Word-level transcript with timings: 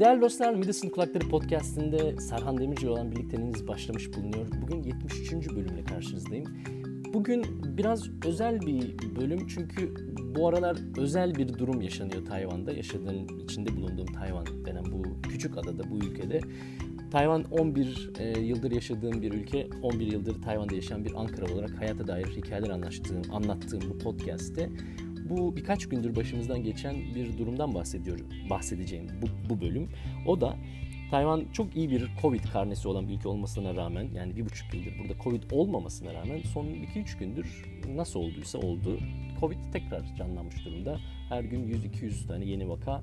Değerli 0.00 0.20
dostlar, 0.20 0.54
Midas'ın 0.54 0.88
Kulakları 0.88 1.28
Podcast'inde 1.28 2.20
Serhan 2.20 2.58
Demirci 2.58 2.88
olan 2.88 3.10
birlikteliğiniz 3.12 3.68
başlamış 3.68 4.16
bulunuyor. 4.16 4.46
Bugün 4.62 4.82
73. 4.82 5.32
bölümle 5.32 5.84
karşınızdayım. 5.84 6.46
Bugün 7.12 7.44
biraz 7.64 8.10
özel 8.26 8.60
bir 8.60 8.96
bölüm 9.20 9.46
çünkü 9.46 9.94
bu 10.36 10.48
aralar 10.48 10.76
özel 10.98 11.34
bir 11.34 11.58
durum 11.58 11.80
yaşanıyor 11.80 12.26
Tayvan'da. 12.26 12.72
Yaşadığım, 12.72 13.40
içinde 13.44 13.76
bulunduğum 13.76 14.06
Tayvan 14.06 14.46
denen 14.66 14.84
bu 14.92 15.02
küçük 15.22 15.58
adada, 15.58 15.90
bu 15.90 15.96
ülkede. 15.96 16.40
Tayvan 17.10 17.44
11 17.44 18.10
e, 18.18 18.40
yıldır 18.40 18.70
yaşadığım 18.70 19.22
bir 19.22 19.32
ülke. 19.32 19.68
11 19.82 20.12
yıldır 20.12 20.42
Tayvan'da 20.42 20.74
yaşayan 20.74 21.04
bir 21.04 21.20
Ankara 21.20 21.54
olarak 21.54 21.80
hayata 21.80 22.06
dair 22.06 22.26
hikayeler 22.26 22.70
anlattığım, 22.70 23.22
anlattığım 23.32 23.80
bu 23.90 23.98
podcast'te 23.98 24.70
bu 25.24 25.56
birkaç 25.56 25.88
gündür 25.88 26.16
başımızdan 26.16 26.62
geçen 26.62 26.96
bir 27.14 27.38
durumdan 27.38 27.74
bahsediyorum, 27.74 28.26
bahsedeceğim 28.50 29.06
bu, 29.22 29.50
bu 29.50 29.60
bölüm. 29.60 29.88
O 30.26 30.40
da 30.40 30.56
Tayvan 31.10 31.44
çok 31.52 31.76
iyi 31.76 31.90
bir 31.90 32.10
Covid 32.22 32.44
karnesi 32.52 32.88
olan 32.88 33.08
bir 33.08 33.14
ülke 33.14 33.28
olmasına 33.28 33.76
rağmen 33.76 34.08
yani 34.14 34.36
bir 34.36 34.44
buçuk 34.44 34.74
yıldır 34.74 34.98
burada 34.98 35.22
Covid 35.24 35.42
olmamasına 35.50 36.14
rağmen 36.14 36.40
son 36.42 36.66
2-3 36.66 37.18
gündür 37.18 37.64
nasıl 37.94 38.20
olduysa 38.20 38.58
oldu. 38.58 38.98
Covid 39.40 39.58
tekrar 39.72 40.14
canlanmış 40.16 40.64
durumda. 40.64 40.98
Her 41.28 41.44
gün 41.44 41.68
100-200 41.68 42.26
tane 42.26 42.44
yeni 42.44 42.68
vaka. 42.68 43.02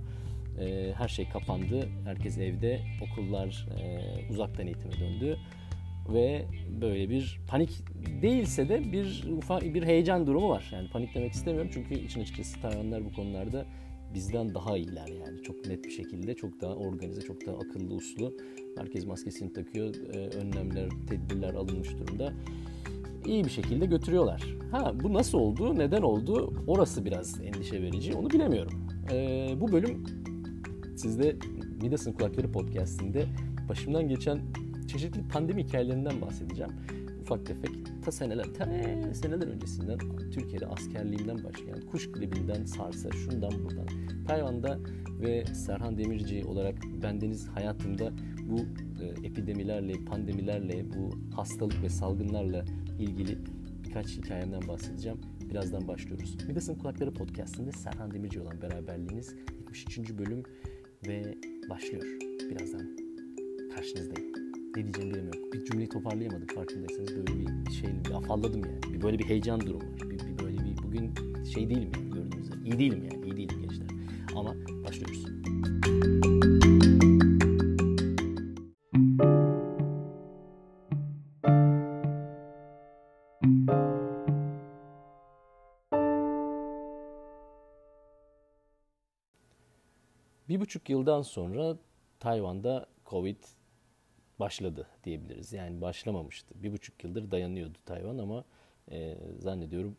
Ee, 0.59 0.94
her 0.98 1.08
şey 1.08 1.30
kapandı. 1.30 1.90
Herkes 2.06 2.38
evde. 2.38 2.80
Okullar 3.02 3.67
e, 3.81 4.00
uzaktan 4.30 4.67
eğitime 4.67 5.00
döndü 5.00 5.38
ve 6.10 6.46
böyle 6.82 7.10
bir 7.10 7.40
panik 7.48 7.70
değilse 8.22 8.70
de 8.70 8.92
bir 8.92 9.26
ufak 9.38 9.62
bir 9.62 9.84
heyecan 9.84 10.28
durumu 10.28 10.50
var. 10.50 10.70
Yani 10.73 10.90
panik 10.90 11.16
demek 11.16 11.32
istemiyorum 11.32 11.72
çünkü 11.73 11.94
için 11.94 12.22
açıkçası 12.22 12.62
Tayvanlar 12.62 13.05
bu 13.05 13.14
konularda 13.14 13.66
bizden 14.14 14.56
daha 14.56 14.78
iyiler 14.78 15.08
yani 15.08 15.44
çok 15.44 15.68
net 15.68 15.84
bir 15.84 15.92
şekilde 15.92 16.36
çok 16.36 16.62
daha 16.62 16.75
organize 16.75 17.22
çok 17.22 17.45
daha 17.45 17.56
akıllı 17.56 17.94
uslu 17.94 18.38
herkes 18.78 19.06
maskesini 19.06 19.53
takıyor 19.53 19.95
e, 19.95 20.17
önlemler 20.17 20.90
tedbirler 21.09 21.53
alınmış 21.53 21.98
durumda 21.98 22.34
iyi 23.25 23.45
bir 23.45 23.50
şekilde 23.50 23.86
götürüyorlar. 23.86 24.56
Ha 24.72 24.94
bu 25.03 25.14
nasıl 25.14 25.38
oldu 25.38 25.80
neden 25.80 26.02
oldu 26.02 26.53
orası 26.68 27.06
biraz 27.06 27.42
endişe 27.42 27.81
verici 27.81 28.14
onu 28.14 28.30
bilemiyorum. 28.30 28.88
Ee, 29.12 29.50
bu 29.62 29.72
bölüm 29.72 30.03
sizde 30.97 31.36
Midas'ın 31.81 32.14
Kulakları 32.14 32.52
podcastinde 32.52 33.25
başımdan 33.70 34.08
geçen 34.08 34.42
çeşitli 34.92 35.28
pandemi 35.28 35.64
hikayelerinden 35.64 36.22
bahsedeceğim. 36.22 36.72
Ufak 37.22 37.45
tefek 37.45 37.72
ta 38.06 38.11
seneler, 38.11 38.45
ta 38.53 38.66
seneler 39.14 39.47
öncesinden 39.47 39.97
Türkiye'de 40.31 40.67
askerliğimden 40.67 41.44
başlayan 41.44 41.81
kuş 41.92 42.11
gribinden 42.11 42.66
sarsa 42.66 43.12
şundan 43.12 43.52
buradan 43.64 43.88
Tayvan'da 44.28 44.80
ve 45.22 45.45
Serhan 45.45 45.97
Demirci 45.97 46.45
olarak 46.45 46.75
bendeniz 47.03 47.47
hayatımda 47.47 48.12
bu 48.50 48.59
e, 49.03 49.28
epidemilerle, 49.28 49.94
pandemilerle, 50.06 50.86
bu 50.94 51.36
hastalık 51.36 51.84
ve 51.84 51.89
salgınlarla 51.89 52.66
ilgili 53.00 53.38
birkaç 53.84 54.08
hikayemden 54.08 54.67
bahsedeceğim. 54.67 55.17
Birazdan 55.50 55.88
başlıyoruz. 55.88 56.38
Midas'ın 56.47 56.75
Kulakları 56.75 57.14
Podcast'inde 57.14 57.72
Serhan 57.72 58.12
Demirci 58.12 58.42
olan 58.42 58.62
beraberliğiniz 58.62 59.36
73. 59.59 60.17
bölüm 60.17 60.44
ve 61.08 61.38
başlıyor. 61.69 62.03
Birazdan 62.50 62.97
karşınızdayım 63.75 64.41
ne 64.77 64.83
diyeceğimi 64.83 65.14
bilemiyorum. 65.14 65.52
Bir 65.53 65.66
cümleyi 65.66 65.89
toparlayamadım 65.89 66.47
farkındaysanız 66.47 67.16
böyle 67.16 67.39
bir 67.39 67.72
şey 67.72 67.89
bir 68.05 68.11
afalladım 68.11 68.66
yani. 68.66 68.94
Bir 68.94 69.02
böyle 69.02 69.19
bir 69.19 69.25
heyecan 69.25 69.61
durumu 69.61 69.83
var. 69.83 70.09
Bir, 70.09 70.19
bir 70.19 70.45
böyle 70.45 70.58
bir 70.58 70.83
bugün 70.83 71.13
şey 71.53 71.69
değilim 71.69 71.91
yani 71.95 72.11
gördüğünüz. 72.11 72.50
İyi 72.66 72.80
değilim 72.80 73.03
yani. 73.11 73.25
iyi 73.25 73.38
değilim 73.38 73.61
gençler. 73.61 73.88
Ama 74.36 74.55
başlıyoruz. 74.83 75.25
Bir 90.50 90.59
buçuk 90.59 90.90
yıldan 90.90 91.22
sonra 91.22 91.78
Tayvan'da 92.19 92.85
Covid 93.06 93.38
başladı 94.41 94.88
diyebiliriz. 95.03 95.53
Yani 95.53 95.81
başlamamıştı. 95.81 96.56
Bir 96.63 96.72
buçuk 96.72 97.03
yıldır 97.03 97.31
dayanıyordu 97.31 97.78
Tayvan 97.85 98.18
ama 98.18 98.46
e, 98.91 99.18
zannediyorum 99.40 99.97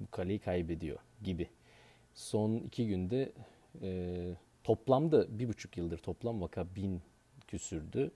bu 0.00 0.10
kaleyi 0.10 0.38
kaybediyor 0.38 0.98
gibi. 1.22 1.48
Son 2.14 2.56
iki 2.56 2.86
günde 2.86 3.32
e, 3.82 4.30
toplamda 4.64 5.38
bir 5.38 5.48
buçuk 5.48 5.76
yıldır 5.76 5.98
toplam 5.98 6.40
vaka 6.40 6.74
bin 6.76 7.02
küsürdü. 7.46 8.10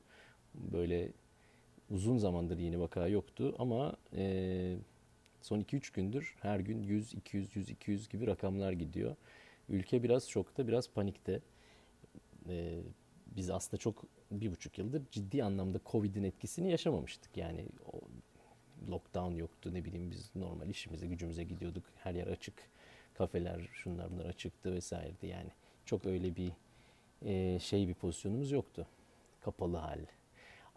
Böyle 0.55 1.13
uzun 1.91 2.19
zamandır 2.19 2.59
yeni 2.59 2.81
vaka 2.81 3.09
yoktu 3.09 3.55
ama 3.59 3.97
e, 4.17 4.77
son 5.43 5.61
2-3 5.61 5.95
gündür 5.95 6.35
her 6.41 6.61
gün 6.61 6.83
100, 6.83 7.15
200, 7.15 7.57
100, 7.57 7.71
200 7.71 8.09
gibi 8.09 8.27
rakamlar 8.27 8.73
gidiyor. 8.73 9.17
Ülke 9.69 10.03
biraz 10.03 10.25
şokta, 10.25 10.69
biraz 10.69 10.91
panikte. 10.91 11.41
E, 12.49 12.79
biz 13.27 13.51
aslında 13.51 13.77
çok 13.77 14.05
bir 14.41 14.51
buçuk 14.51 14.79
yıldır 14.79 15.03
ciddi 15.11 15.45
anlamda 15.45 15.81
Covid'in 15.87 16.25
etkisini 16.25 16.71
yaşamamıştık. 16.71 17.37
Yani 17.37 17.67
o 17.93 18.01
lockdown 18.91 19.35
yoktu 19.35 19.75
ne 19.75 19.85
bileyim 19.85 20.11
biz 20.11 20.31
normal 20.37 20.69
işimize 20.69 21.07
gücümüze 21.07 21.45
gidiyorduk. 21.45 21.85
Her 21.97 22.15
yer 22.15 22.27
açık. 22.27 22.55
Kafeler 23.15 23.61
şunlar 23.73 24.11
bunlar 24.13 24.25
açıktı 24.25 24.73
vesairedi 24.73 25.27
yani. 25.27 25.51
Çok 25.85 26.07
öyle 26.07 26.37
bir 26.37 26.53
e, 27.25 27.59
şey 27.59 27.89
bir 27.89 27.95
pozisyonumuz 27.95 28.51
yoktu. 28.51 28.87
Kapalı 29.41 29.77
hal. 29.77 29.99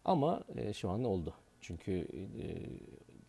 Ama 0.06 0.44
e, 0.56 0.74
şu 0.74 0.90
an 0.90 1.04
oldu. 1.04 1.34
Çünkü 1.62 1.92
e, 1.92 2.46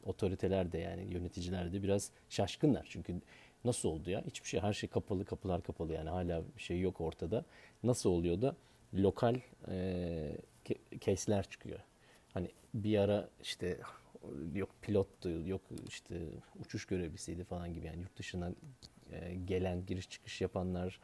otoriteler 0.09 0.73
de 0.73 0.79
yani 0.79 1.15
yöneticiler 1.15 1.73
de 1.73 1.83
biraz 1.83 2.11
şaşkınlar. 2.29 2.87
Çünkü 2.91 3.21
nasıl 3.65 3.89
oldu 3.89 4.11
ya? 4.11 4.25
Hiçbir 4.27 4.49
şey 4.49 4.61
her 4.61 4.73
şey 4.73 4.89
kapalı, 4.89 5.25
kapılar 5.25 5.63
kapalı 5.63 5.93
yani 5.93 6.11
hala 6.11 6.43
bir 6.57 6.63
şey 6.63 6.81
yok 6.81 7.01
ortada. 7.01 7.45
Nasıl 7.83 8.11
oluyor 8.11 8.43
da 8.43 8.57
lokal 8.95 9.37
e, 9.69 10.37
case'ler 11.01 11.51
çıkıyor. 11.51 11.79
Hani 12.35 12.51
bir 12.75 12.99
ara 12.99 13.29
işte 13.43 13.79
yok 14.55 14.71
pilottu, 14.83 15.31
yok 15.47 15.61
işte 15.89 16.21
uçuş 16.61 16.87
görevlisiydi 16.87 17.45
falan 17.45 17.75
gibi 17.75 17.87
yani 17.87 18.01
yurt 18.01 18.19
dışından 18.19 18.57
e, 19.13 19.35
gelen 19.35 19.87
giriş 19.87 20.11
çıkış 20.11 20.41
yapanlar 20.41 21.01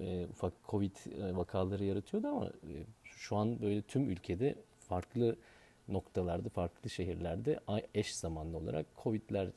e, 0.00 0.26
ufak 0.26 0.52
covid 0.68 0.96
e, 1.20 1.36
vakaları 1.36 1.84
yaratıyordu 1.84 2.28
ama 2.28 2.46
e, 2.46 2.72
şu 3.04 3.36
an 3.36 3.62
böyle 3.62 3.82
tüm 3.82 4.10
ülkede 4.10 4.54
farklı 4.78 5.36
noktalarda, 5.88 6.48
farklı 6.48 6.90
şehirlerde 6.90 7.60
eş 7.94 8.14
zamanlı 8.14 8.56
olarak 8.56 8.86
covid'ler 9.02 9.48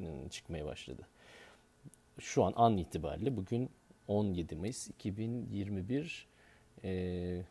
ıı, 0.00 0.28
çıkmaya 0.30 0.66
başladı. 0.66 1.08
Şu 2.18 2.44
an 2.44 2.52
an 2.56 2.76
itibariyle 2.76 3.36
bugün 3.36 3.70
17 4.08 4.56
Mayıs 4.56 4.88
2021 4.88 6.29
e, 6.84 7.42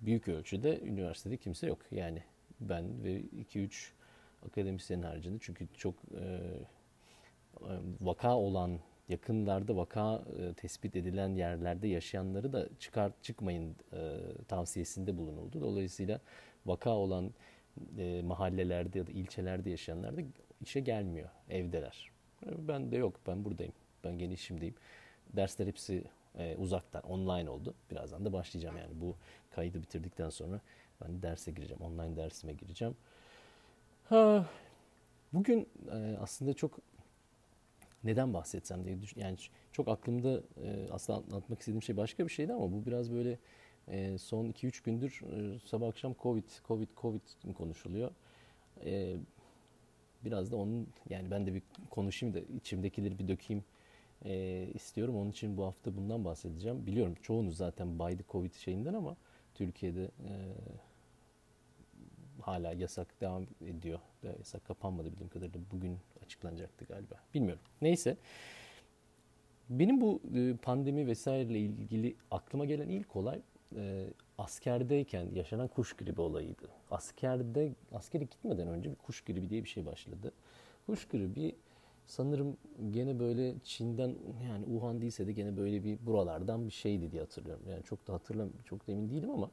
büyük 0.00 0.28
ölçüde 0.28 0.80
üniversitede 0.80 1.36
kimse 1.36 1.66
yok. 1.66 1.78
Yani 1.90 2.22
ben 2.60 3.04
ve 3.04 3.20
2-3 3.20 3.90
akademisyenin 4.46 5.02
haricinde 5.02 5.38
çünkü 5.40 5.68
çok 5.74 5.94
e, 6.14 6.40
vaka 8.00 8.36
olan 8.36 8.80
yakınlarda 9.08 9.76
vaka 9.76 10.24
e, 10.38 10.54
tespit 10.54 10.96
edilen 10.96 11.34
yerlerde 11.34 11.88
yaşayanları 11.88 12.52
da 12.52 12.68
çıkar 12.78 13.12
çıkmayın 13.22 13.76
e, 13.92 14.18
tavsiyesinde 14.48 15.16
bulunuldu. 15.16 15.60
Dolayısıyla 15.60 16.20
vaka 16.66 16.90
olan 16.90 17.30
e, 17.98 18.22
mahallelerde 18.24 18.98
ya 18.98 19.06
da 19.06 19.12
ilçelerde 19.12 19.70
yaşayanlar 19.70 20.16
da 20.16 20.20
işe 20.60 20.80
gelmiyor, 20.80 21.28
evdeler. 21.50 22.10
Ben 22.46 22.90
de 22.90 22.96
yok, 22.96 23.20
ben 23.26 23.44
buradayım, 23.44 23.72
ben 24.04 24.18
gene 24.18 24.32
işimdeyim. 24.32 24.74
Dersler 25.36 25.66
hepsi 25.66 26.04
e, 26.38 26.56
uzaktan, 26.56 27.02
online 27.02 27.50
oldu. 27.50 27.74
Birazdan 27.90 28.24
da 28.24 28.32
başlayacağım 28.32 28.76
yani 28.76 29.00
bu 29.00 29.16
kaydı 29.50 29.82
bitirdikten 29.82 30.30
sonra 30.30 30.60
ben 31.02 31.22
derse 31.22 31.50
gireceğim, 31.50 31.82
online 31.82 32.16
dersime 32.16 32.52
gireceğim. 32.52 32.96
Ha, 34.04 34.46
bugün 35.32 35.68
e, 35.92 36.16
aslında 36.20 36.54
çok 36.54 36.78
neden 38.04 38.34
bahsetsem 38.34 38.84
diye 38.84 39.02
düşün, 39.02 39.20
yani 39.20 39.36
çok 39.72 39.88
aklımda 39.88 40.42
e, 40.64 40.88
aslında 40.90 41.18
anlatmak 41.18 41.60
istediğim 41.60 41.82
şey 41.82 41.96
başka 41.96 42.24
bir 42.24 42.32
şeydi 42.32 42.52
ama 42.52 42.72
bu 42.72 42.86
biraz 42.86 43.12
böyle 43.12 43.38
e, 43.88 44.18
son 44.18 44.46
2-3 44.46 44.84
gündür 44.84 45.20
e, 45.32 45.58
sabah 45.66 45.88
akşam 45.88 46.14
Covid, 46.22 46.44
Covid, 46.68 46.88
Covid 46.96 47.20
konuşuluyor. 47.56 48.10
E, 48.84 49.16
biraz 50.24 50.52
da 50.52 50.56
onun 50.56 50.88
yani 51.10 51.30
ben 51.30 51.46
de 51.46 51.54
bir 51.54 51.62
konuşayım 51.90 52.34
da 52.34 52.40
içimdekileri 52.40 53.18
bir 53.18 53.28
dökeyim 53.28 53.64
e, 54.24 54.66
istiyorum. 54.74 55.16
Onun 55.16 55.30
için 55.30 55.56
bu 55.56 55.64
hafta 55.64 55.96
bundan 55.96 56.24
bahsedeceğim. 56.24 56.86
Biliyorum 56.86 57.14
çoğunuz 57.22 57.56
zaten 57.56 57.98
baydı 57.98 58.22
Covid 58.28 58.54
şeyinden 58.54 58.94
ama 58.94 59.16
Türkiye'de 59.54 60.04
e, 60.04 60.32
hala 62.40 62.72
yasak 62.72 63.20
devam 63.20 63.46
ediyor. 63.66 63.98
Yasak 64.38 64.64
kapanmadı 64.64 65.12
bildiğim 65.12 65.28
kadarıyla. 65.28 65.60
Bugün 65.72 65.98
açıklanacaktı 66.24 66.84
galiba. 66.84 67.14
Bilmiyorum. 67.34 67.62
Neyse. 67.82 68.16
Benim 69.70 70.00
bu 70.00 70.20
pandemi 70.62 71.06
vesaireyle 71.06 71.58
ilgili 71.60 72.16
aklıma 72.30 72.64
gelen 72.64 72.88
ilk 72.88 73.16
olay 73.16 73.40
e, 73.76 74.06
askerdeyken 74.38 75.26
yaşanan 75.34 75.68
kuş 75.68 75.92
gribi 75.92 76.20
olayıydı. 76.20 76.68
Askerde 76.90 77.72
askere 77.92 78.24
gitmeden 78.24 78.68
önce 78.68 78.90
bir 78.90 78.96
kuş 78.96 79.20
gribi 79.20 79.50
diye 79.50 79.64
bir 79.64 79.68
şey 79.68 79.86
başladı. 79.86 80.32
Kuş 80.86 81.08
gribi 81.08 81.56
sanırım 82.06 82.56
gene 82.90 83.18
böyle 83.18 83.54
Çin'den 83.64 84.14
yani 84.48 84.64
Wuhan 84.64 85.00
değilse 85.00 85.26
de 85.26 85.32
gene 85.32 85.56
böyle 85.56 85.84
bir 85.84 86.06
buralardan 86.06 86.66
bir 86.66 86.72
şeydi 86.72 87.12
diye 87.12 87.22
hatırlıyorum. 87.22 87.62
Yani 87.70 87.82
çok 87.82 88.08
da 88.08 88.12
hatırlam 88.12 88.48
çok 88.64 88.88
da 88.88 88.92
emin 88.92 89.10
değilim 89.10 89.30
ama 89.30 89.50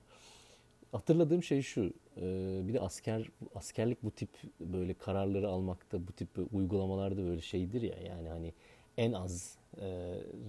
hatırladığım 0.91 1.43
şey 1.43 1.61
şu. 1.61 1.93
Bir 2.67 2.73
de 2.73 2.79
asker 2.79 3.29
askerlik 3.55 4.03
bu 4.03 4.11
tip 4.11 4.29
böyle 4.59 4.93
kararları 4.93 5.47
almakta 5.47 6.07
bu 6.07 6.11
tip 6.11 6.29
uygulamalarda 6.51 7.17
böyle 7.17 7.41
şeydir 7.41 7.81
ya 7.81 7.97
yani 8.07 8.29
hani 8.29 8.53
en 8.97 9.13
az 9.13 9.57
e, 9.77 9.87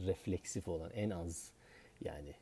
refleksif 0.06 0.68
olan 0.68 0.90
en 0.90 1.10
az 1.10 1.52
yani 2.04 2.34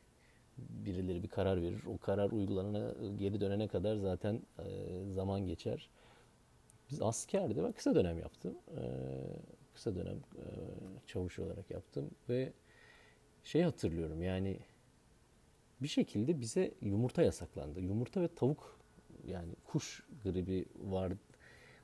birileri 0.59 1.23
bir 1.23 1.29
karar 1.29 1.63
verir. 1.63 1.81
O 1.87 1.99
karar 1.99 2.31
uygulanana 2.31 2.93
geri 3.19 3.41
dönene 3.41 3.69
kadar 3.69 3.97
zaten 3.97 4.41
e, 4.59 4.65
zaman 5.15 5.47
geçer. 5.47 5.89
Biz 6.91 7.03
askerde 7.03 7.65
ben 7.65 7.73
kısa 7.73 7.95
dönem 7.95 8.19
yaptım. 8.19 8.55
E, 8.77 8.83
kısa 9.75 9.95
dönem 9.95 10.17
e, 10.17 10.45
çavuş 11.07 11.39
olarak 11.39 11.71
yaptım 11.71 12.11
ve 12.29 12.53
şey 13.45 13.63
hatırlıyorum 13.63 14.23
yani 14.23 14.59
bir 15.83 15.89
şekilde 15.89 16.41
bize 16.41 16.75
yumurta 16.83 17.23
yasaklandı. 17.23 17.81
Yumurta 17.81 18.23
ve 18.23 18.29
tavuk 18.29 18.81
yani 19.27 19.53
kuş 19.65 20.03
gribi 20.25 20.65
var. 20.85 21.13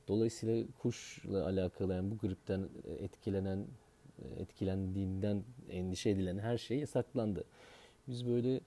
Dolayısıyla 0.08 0.64
kuşla 0.78 1.46
alakalı 1.46 1.94
yani 1.94 2.10
bu 2.10 2.19
gripten 2.19 2.69
etkilenen 2.99 3.66
etkilendiğinden 4.38 5.44
endişe 5.70 6.10
edilen 6.10 6.38
her 6.38 6.58
şey 6.58 6.78
yasaklandı. 6.78 7.44
Biz 8.08 8.26
böyle 8.26 8.60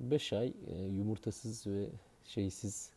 5 0.00 0.32
ay 0.32 0.54
e, 0.66 0.82
yumurtasız 0.84 1.66
ve 1.66 1.86
şeysiz, 2.24 2.90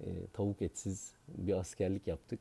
e, 0.00 0.06
tavuk 0.32 0.62
etsiz 0.62 1.12
bir 1.28 1.52
askerlik 1.52 2.06
yaptık. 2.06 2.40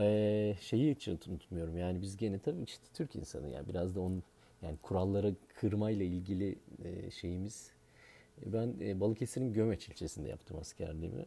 E, 0.00 0.56
şeyi 0.60 0.94
hiç 0.94 1.08
unutmuyorum 1.08 1.78
yani 1.78 2.02
biz 2.02 2.16
gene 2.16 2.38
tabii 2.38 2.62
işte 2.62 2.84
Türk 2.94 3.16
insanı 3.16 3.48
yani 3.48 3.68
biraz 3.68 3.94
da 3.94 4.00
onun 4.00 4.22
yani 4.62 4.76
kurallara 4.82 5.32
kırmayla 5.60 6.04
ilgili 6.04 6.58
e, 6.84 7.10
şeyimiz. 7.10 7.70
Ben 8.46 8.74
e, 8.80 9.00
Balıkesir'in 9.00 9.52
Gömeç 9.52 9.88
ilçesinde 9.88 10.28
yaptım 10.28 10.58
askerliğimi 10.60 11.26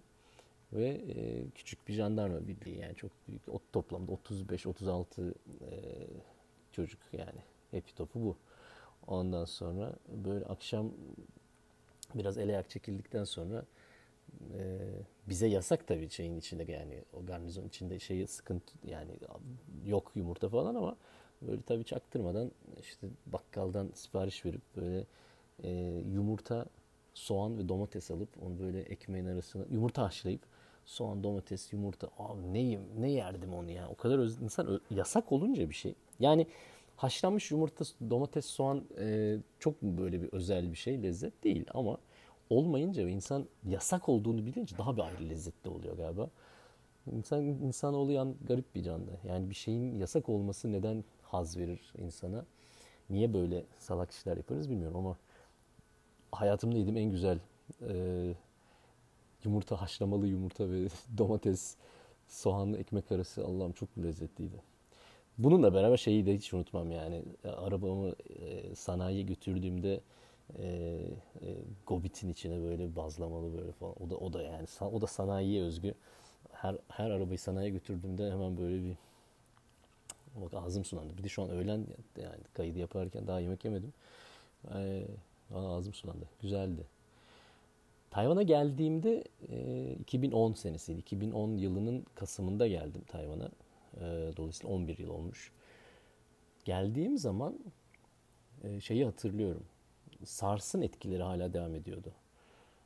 ve 0.73 0.87
e, 0.89 1.49
küçük 1.55 1.87
bir 1.87 1.93
jandarma 1.93 2.47
birliği 2.47 2.79
yani 2.79 2.95
çok 2.95 3.11
büyük 3.27 3.49
o 3.49 3.59
toplamda 3.73 4.11
35-36 4.11 5.31
e, 5.31 5.33
çocuk 6.71 6.99
yani 7.13 7.39
hepi 7.71 7.95
topu 7.95 8.19
bu. 8.21 8.37
Ondan 9.07 9.45
sonra 9.45 9.93
böyle 10.07 10.45
akşam 10.45 10.91
biraz 12.15 12.37
ele 12.37 12.51
ayak 12.51 12.69
çekildikten 12.69 13.23
sonra 13.23 13.65
e, 14.57 14.79
bize 15.29 15.47
yasak 15.47 15.87
tabii 15.87 16.09
şeyin 16.09 16.37
içinde 16.37 16.71
yani 16.71 17.03
o 17.13 17.25
garnizon 17.25 17.67
içinde 17.67 17.99
şeyi 17.99 18.27
sıkıntı 18.27 18.73
yani 18.87 19.11
yok 19.85 20.11
yumurta 20.15 20.49
falan 20.49 20.75
ama 20.75 20.95
böyle 21.41 21.61
tabii 21.61 21.83
çaktırmadan 21.83 22.51
işte 22.81 23.07
bakkaldan 23.25 23.89
sipariş 23.93 24.45
verip 24.45 24.61
böyle 24.75 25.05
e, 25.63 25.69
yumurta, 26.13 26.65
soğan 27.13 27.57
ve 27.57 27.69
domates 27.69 28.11
alıp 28.11 28.29
onu 28.43 28.59
böyle 28.59 28.81
ekmeğin 28.81 29.25
arasına 29.25 29.65
yumurta 29.71 30.03
haşlayıp 30.03 30.41
soğan, 30.85 31.23
domates, 31.23 31.73
yumurta 31.73 32.09
abi 32.17 32.53
ne 32.53 32.79
ne 32.99 33.11
yerdim 33.11 33.53
onu 33.53 33.71
ya. 33.71 33.89
O 33.89 33.95
kadar 33.95 34.19
öz, 34.19 34.41
insan 34.41 34.81
yasak 34.91 35.31
olunca 35.31 35.69
bir 35.69 35.75
şey. 35.75 35.95
Yani 36.19 36.47
haşlanmış 36.95 37.51
yumurta, 37.51 37.85
domates, 38.09 38.45
soğan 38.45 38.83
e, 38.99 39.37
çok 39.59 39.81
böyle 39.81 40.21
bir 40.21 40.29
özel 40.33 40.71
bir 40.71 40.77
şey 40.77 41.03
lezzet 41.03 41.43
değil 41.43 41.65
ama 41.73 41.97
olmayınca 42.49 43.05
ve 43.05 43.11
insan 43.11 43.45
yasak 43.67 44.09
olduğunu 44.09 44.45
bilince 44.45 44.77
daha 44.77 44.97
bir 44.97 45.01
ayrı 45.01 45.29
lezzetli 45.29 45.69
oluyor 45.69 45.97
galiba. 45.97 46.29
İnsan 47.11 47.41
insanoğlu 47.43 48.11
yan 48.11 48.35
garip 48.47 48.75
bir 48.75 48.83
canlı. 48.83 49.11
Yani 49.27 49.49
bir 49.49 49.55
şeyin 49.55 49.95
yasak 49.95 50.29
olması 50.29 50.71
neden 50.71 51.03
haz 51.23 51.57
verir 51.57 51.93
insana? 51.97 52.45
Niye 53.09 53.33
böyle 53.33 53.63
salak 53.79 54.11
işler 54.11 54.37
yaparız 54.37 54.69
bilmiyorum 54.69 54.97
ama 54.97 55.17
hayatımda 56.31 56.77
yediğim 56.77 56.97
en 56.97 57.11
güzel 57.11 57.39
e, 57.89 58.33
yumurta 59.43 59.81
haşlamalı 59.81 60.27
yumurta 60.27 60.69
ve 60.69 60.87
domates 61.17 61.75
soğanlı 62.27 62.77
ekmek 62.77 63.11
arası 63.11 63.45
Allah'ım 63.45 63.71
çok 63.71 63.97
lezzetliydi. 63.97 64.61
Bununla 65.37 65.73
beraber 65.73 65.97
şeyi 65.97 66.25
de 66.25 66.35
hiç 66.35 66.53
unutmam 66.53 66.91
yani 66.91 67.23
arabamı 67.43 68.15
e, 68.39 68.75
sanayiye 68.75 69.23
götürdüğümde 69.23 70.01
e, 70.59 70.65
e, 71.41 71.55
Gobit'in 71.87 72.29
içine 72.29 72.61
böyle 72.61 72.95
bazlamalı 72.95 73.57
böyle 73.57 73.71
falan. 73.71 74.03
O 74.03 74.09
da 74.09 74.17
o 74.17 74.33
da 74.33 74.41
yani 74.41 74.67
o 74.81 75.01
da 75.01 75.07
sanayiye 75.07 75.63
özgü. 75.63 75.93
Her 76.51 76.77
her 76.87 77.09
arabayı 77.09 77.39
sanayiye 77.39 77.73
götürdüğümde 77.73 78.31
hemen 78.31 78.57
böyle 78.57 78.83
bir 78.83 78.95
bak 80.35 80.53
ağzım 80.53 80.85
sulandı. 80.85 81.17
Bir 81.17 81.23
de 81.23 81.29
şu 81.29 81.43
an 81.43 81.49
öğlen 81.49 81.85
yani 82.21 82.43
kaydı 82.53 82.79
yaparken 82.79 83.27
daha 83.27 83.39
yemek 83.39 83.65
yemedim. 83.65 83.93
Ee, 84.75 85.07
ağzım 85.55 85.93
sulandı. 85.93 86.25
Güzeldi. 86.41 86.85
Tayvan'a 88.11 88.43
geldiğimde 88.43 89.23
e, 89.49 89.91
2010 89.99 90.53
senesiydi. 90.53 90.99
2010 90.99 91.57
yılının 91.57 92.05
Kasım'ında 92.15 92.67
geldim 92.67 93.01
Tayvan'a. 93.07 93.49
E, 93.97 94.37
dolayısıyla 94.37 94.75
11 94.75 94.97
yıl 94.97 95.09
olmuş. 95.09 95.51
Geldiğim 96.65 97.17
zaman 97.17 97.59
e, 98.63 98.81
şeyi 98.81 99.05
hatırlıyorum. 99.05 99.63
SARS'ın 100.23 100.81
etkileri 100.81 101.23
hala 101.23 101.53
devam 101.53 101.75
ediyordu. 101.75 102.11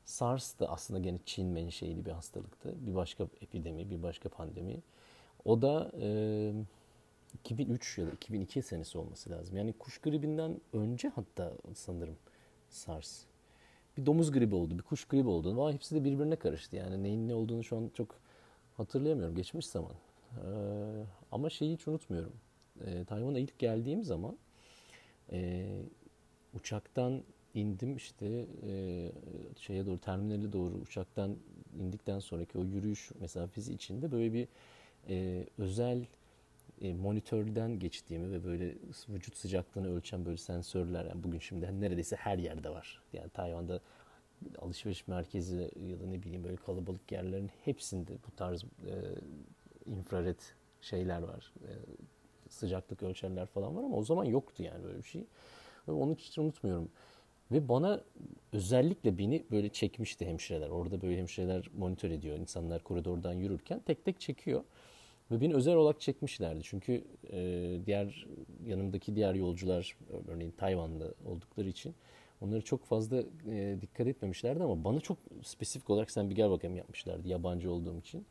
SARS 0.05 0.59
da 0.59 0.69
aslında 0.69 0.99
gene 0.99 1.19
Çin 1.25 1.47
menşeili 1.47 2.05
bir 2.05 2.11
hastalıktı. 2.11 2.75
Bir 2.87 2.95
başka 2.95 3.27
epidemi, 3.41 3.89
bir 3.89 4.03
başka 4.03 4.29
pandemi. 4.29 4.79
O 5.45 5.61
da 5.61 5.91
e, 6.01 6.53
2003 7.33 7.97
ya 7.97 8.07
da 8.07 8.11
2002 8.11 8.61
senesi 8.61 8.97
olması 8.97 9.29
lazım. 9.29 9.57
Yani 9.57 9.73
kuş 9.73 9.97
gribinden 9.97 10.61
önce 10.73 11.07
hatta 11.07 11.53
sanırım 11.73 12.15
SARS. 12.69 13.23
Bir 13.97 14.05
domuz 14.05 14.31
gribi 14.31 14.55
oldu, 14.55 14.77
bir 14.77 14.83
kuş 14.83 15.05
gribi 15.05 15.29
oldu. 15.29 15.57
Vay 15.57 15.73
hepsi 15.73 15.95
de 15.95 16.03
birbirine 16.03 16.35
karıştı. 16.35 16.75
Yani 16.75 17.03
neyin 17.03 17.27
ne 17.27 17.35
olduğunu 17.35 17.63
şu 17.63 17.77
an 17.77 17.91
çok 17.93 18.15
hatırlayamıyorum. 18.77 19.35
Geçmiş 19.35 19.65
zaman. 19.65 19.93
Ee, 20.31 20.41
ama 21.31 21.49
şeyi 21.49 21.73
hiç 21.73 21.87
unutmuyorum. 21.87 22.33
Ee, 22.85 23.05
Tayvan'a 23.05 23.39
ilk 23.39 23.59
geldiğim 23.59 24.03
zaman 24.03 24.37
e, 25.31 25.67
uçaktan 26.53 27.23
indim 27.53 27.95
işte 27.95 28.45
e, 28.67 29.11
şeye 29.57 29.85
doğru 29.85 29.97
terminale 29.97 30.53
doğru 30.53 30.73
uçaktan 30.73 31.35
indikten 31.79 32.19
sonraki 32.19 32.57
o 32.57 32.63
yürüyüş 32.63 33.11
mesafesi 33.21 33.73
içinde 33.73 34.11
böyle 34.11 34.33
bir 34.33 34.47
e, 35.09 35.45
özel 35.57 36.05
e, 36.81 36.93
monitörden 36.93 37.79
geçtiğimi 37.79 38.31
ve 38.31 38.43
böyle 38.45 38.75
vücut 39.09 39.37
sıcaklığını 39.37 39.95
ölçen 39.95 40.25
böyle 40.25 40.37
sensörler 40.37 41.05
yani 41.05 41.23
bugün 41.23 41.39
şimdi 41.39 41.81
neredeyse 41.81 42.15
her 42.15 42.37
yerde 42.37 42.69
var. 42.69 43.01
Yani 43.13 43.29
Tayvan'da 43.29 43.81
alışveriş 44.59 45.07
merkezi 45.07 45.71
ya 45.89 45.99
da 45.99 46.05
ne 46.05 46.23
bileyim 46.23 46.43
böyle 46.43 46.55
kalabalık 46.55 47.11
yerlerin 47.11 47.51
hepsinde 47.65 48.11
bu 48.27 48.35
tarz 48.35 48.63
e, 48.63 48.93
infrared 49.85 50.39
şeyler 50.81 51.21
var. 51.21 51.53
E, 51.63 51.71
sıcaklık 52.49 53.03
ölçerler 53.03 53.45
falan 53.45 53.75
var 53.75 53.83
ama 53.83 53.97
o 53.97 54.03
zaman 54.03 54.25
yoktu 54.25 54.63
yani 54.63 54.83
böyle 54.83 54.97
bir 54.97 55.07
şey. 55.07 55.23
Ve 55.89 55.93
onu 55.93 56.15
hiç 56.15 56.37
unutmuyorum. 56.37 56.89
Ve 57.51 57.69
bana 57.69 58.01
özellikle 58.53 59.17
beni 59.17 59.43
böyle 59.51 59.69
çekmişti 59.69 60.25
hemşireler. 60.25 60.69
Orada 60.69 61.01
böyle 61.01 61.17
hemşireler 61.17 61.69
monitör 61.77 62.11
ediyor. 62.11 62.37
İnsanlar 62.37 62.83
koridordan 62.83 63.33
yürürken 63.33 63.79
tek 63.79 64.05
tek 64.05 64.19
çekiyor. 64.19 64.63
Ve 65.31 65.41
beni 65.41 65.53
özel 65.55 65.75
olarak 65.75 66.01
çekmişlerdi. 66.01 66.59
Çünkü 66.63 67.03
e, 67.31 67.79
diğer 67.85 68.27
yanımdaki 68.65 69.15
diğer 69.15 69.33
yolcular 69.33 69.97
örneğin 70.27 70.51
Tayvan'da 70.51 71.13
oldukları 71.25 71.69
için 71.69 71.95
onları 72.41 72.61
çok 72.61 72.85
fazla 72.85 73.23
e, 73.51 73.77
dikkat 73.81 74.07
etmemişlerdi 74.07 74.63
ama 74.63 74.83
bana 74.83 74.99
çok 74.99 75.17
spesifik 75.43 75.89
olarak 75.89 76.11
sen 76.11 76.29
bir 76.29 76.35
gel 76.35 76.49
bakayım 76.49 76.75
yapmışlardı 76.75 77.27
yabancı 77.27 77.71
olduğum 77.71 77.97
için. 77.99 78.25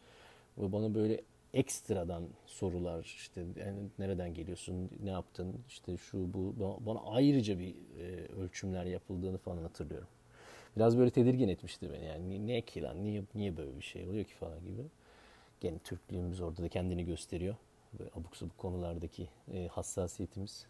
Ve 0.58 0.72
bana 0.72 0.94
böyle 0.94 1.20
ekstradan 1.54 2.24
sorular 2.46 3.04
işte 3.04 3.44
yani 3.56 3.78
nereden 3.98 4.34
geliyorsun, 4.34 4.90
ne 5.02 5.10
yaptın, 5.10 5.54
işte 5.68 5.96
şu 5.96 6.34
bu 6.34 6.54
bana 6.86 7.00
ayrıca 7.00 7.58
bir 7.58 7.74
e, 8.00 8.26
ölçümler 8.26 8.84
yapıldığını 8.84 9.38
falan 9.38 9.62
hatırlıyorum. 9.62 10.08
Biraz 10.76 10.98
böyle 10.98 11.10
tedirgin 11.10 11.48
etmişti 11.48 11.90
beni 11.92 12.04
yani 12.04 12.46
ne 12.46 12.60
ki 12.60 12.82
lan 12.82 13.04
niye, 13.04 13.22
niye 13.34 13.56
böyle 13.56 13.76
bir 13.76 13.84
şey 13.84 14.08
oluyor 14.08 14.24
ki 14.24 14.34
falan 14.34 14.60
gibi. 14.66 14.82
Gene 15.60 15.78
Türklüğümüz 15.78 16.40
orada 16.40 16.62
da 16.62 16.68
kendini 16.68 17.04
gösteriyor. 17.04 17.56
Böyle 17.98 18.10
abuk 18.10 18.36
sabuk 18.36 18.58
konulardaki 18.58 19.28
e, 19.52 19.66
hassasiyetimiz. 19.66 20.66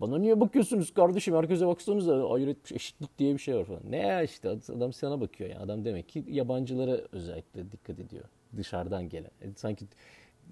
Bana 0.00 0.18
niye 0.18 0.40
bakıyorsunuz 0.40 0.94
kardeşim 0.94 1.34
herkese 1.34 1.66
baksanıza 1.66 2.30
ayırt 2.32 2.50
etmiş 2.50 2.72
eşitlik 2.72 3.18
diye 3.18 3.34
bir 3.34 3.38
şey 3.38 3.56
var 3.56 3.64
falan. 3.64 3.82
Ne 3.90 4.22
işte 4.24 4.48
adam 4.48 4.92
sana 4.92 5.20
bakıyor 5.20 5.50
yani 5.50 5.60
adam 5.60 5.84
demek 5.84 6.08
ki 6.08 6.24
yabancılara 6.28 7.00
özellikle 7.12 7.72
dikkat 7.72 8.00
ediyor 8.00 8.24
dışarıdan 8.56 9.08
gelen. 9.08 9.30
Yani 9.42 9.54
sanki 9.56 9.86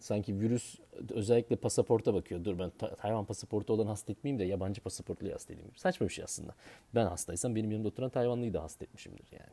sanki 0.01 0.41
virüs 0.41 0.79
özellikle 1.11 1.57
pasaporta 1.57 2.15
bakıyor. 2.15 2.45
Dur 2.45 2.59
ben 2.59 2.71
Tayvan 2.99 3.25
pasaportu 3.25 3.73
olan 3.73 3.87
hasta 3.87 4.15
de 4.15 4.45
yabancı 4.45 4.81
pasaportlu 4.81 5.33
hasta 5.33 5.55
edeyim. 5.55 5.71
Saçma 5.77 6.09
bir 6.09 6.13
şey 6.13 6.25
aslında. 6.25 6.55
Ben 6.95 7.07
hastaysam 7.07 7.55
benim 7.57 7.71
yanımda 7.71 7.89
oturan 7.89 8.11
Tayvanlıyı 8.11 8.55
da 8.55 8.63
hasta 8.63 8.85
etmişimdir 8.85 9.27
yani. 9.33 9.53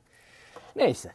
Neyse. 0.76 1.12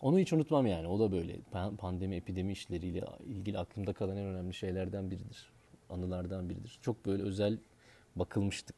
Onu 0.00 0.18
hiç 0.18 0.32
unutmam 0.32 0.66
yani. 0.66 0.88
O 0.88 0.98
da 0.98 1.12
böyle 1.12 1.36
pandemi, 1.78 2.16
epidemi 2.16 2.52
işleriyle 2.52 3.04
ilgili 3.26 3.58
aklımda 3.58 3.92
kalan 3.92 4.16
en 4.16 4.24
önemli 4.24 4.54
şeylerden 4.54 5.10
biridir. 5.10 5.52
Anılardan 5.90 6.50
biridir. 6.50 6.78
Çok 6.82 7.06
böyle 7.06 7.22
özel 7.22 7.58
bakılmıştık. 8.16 8.76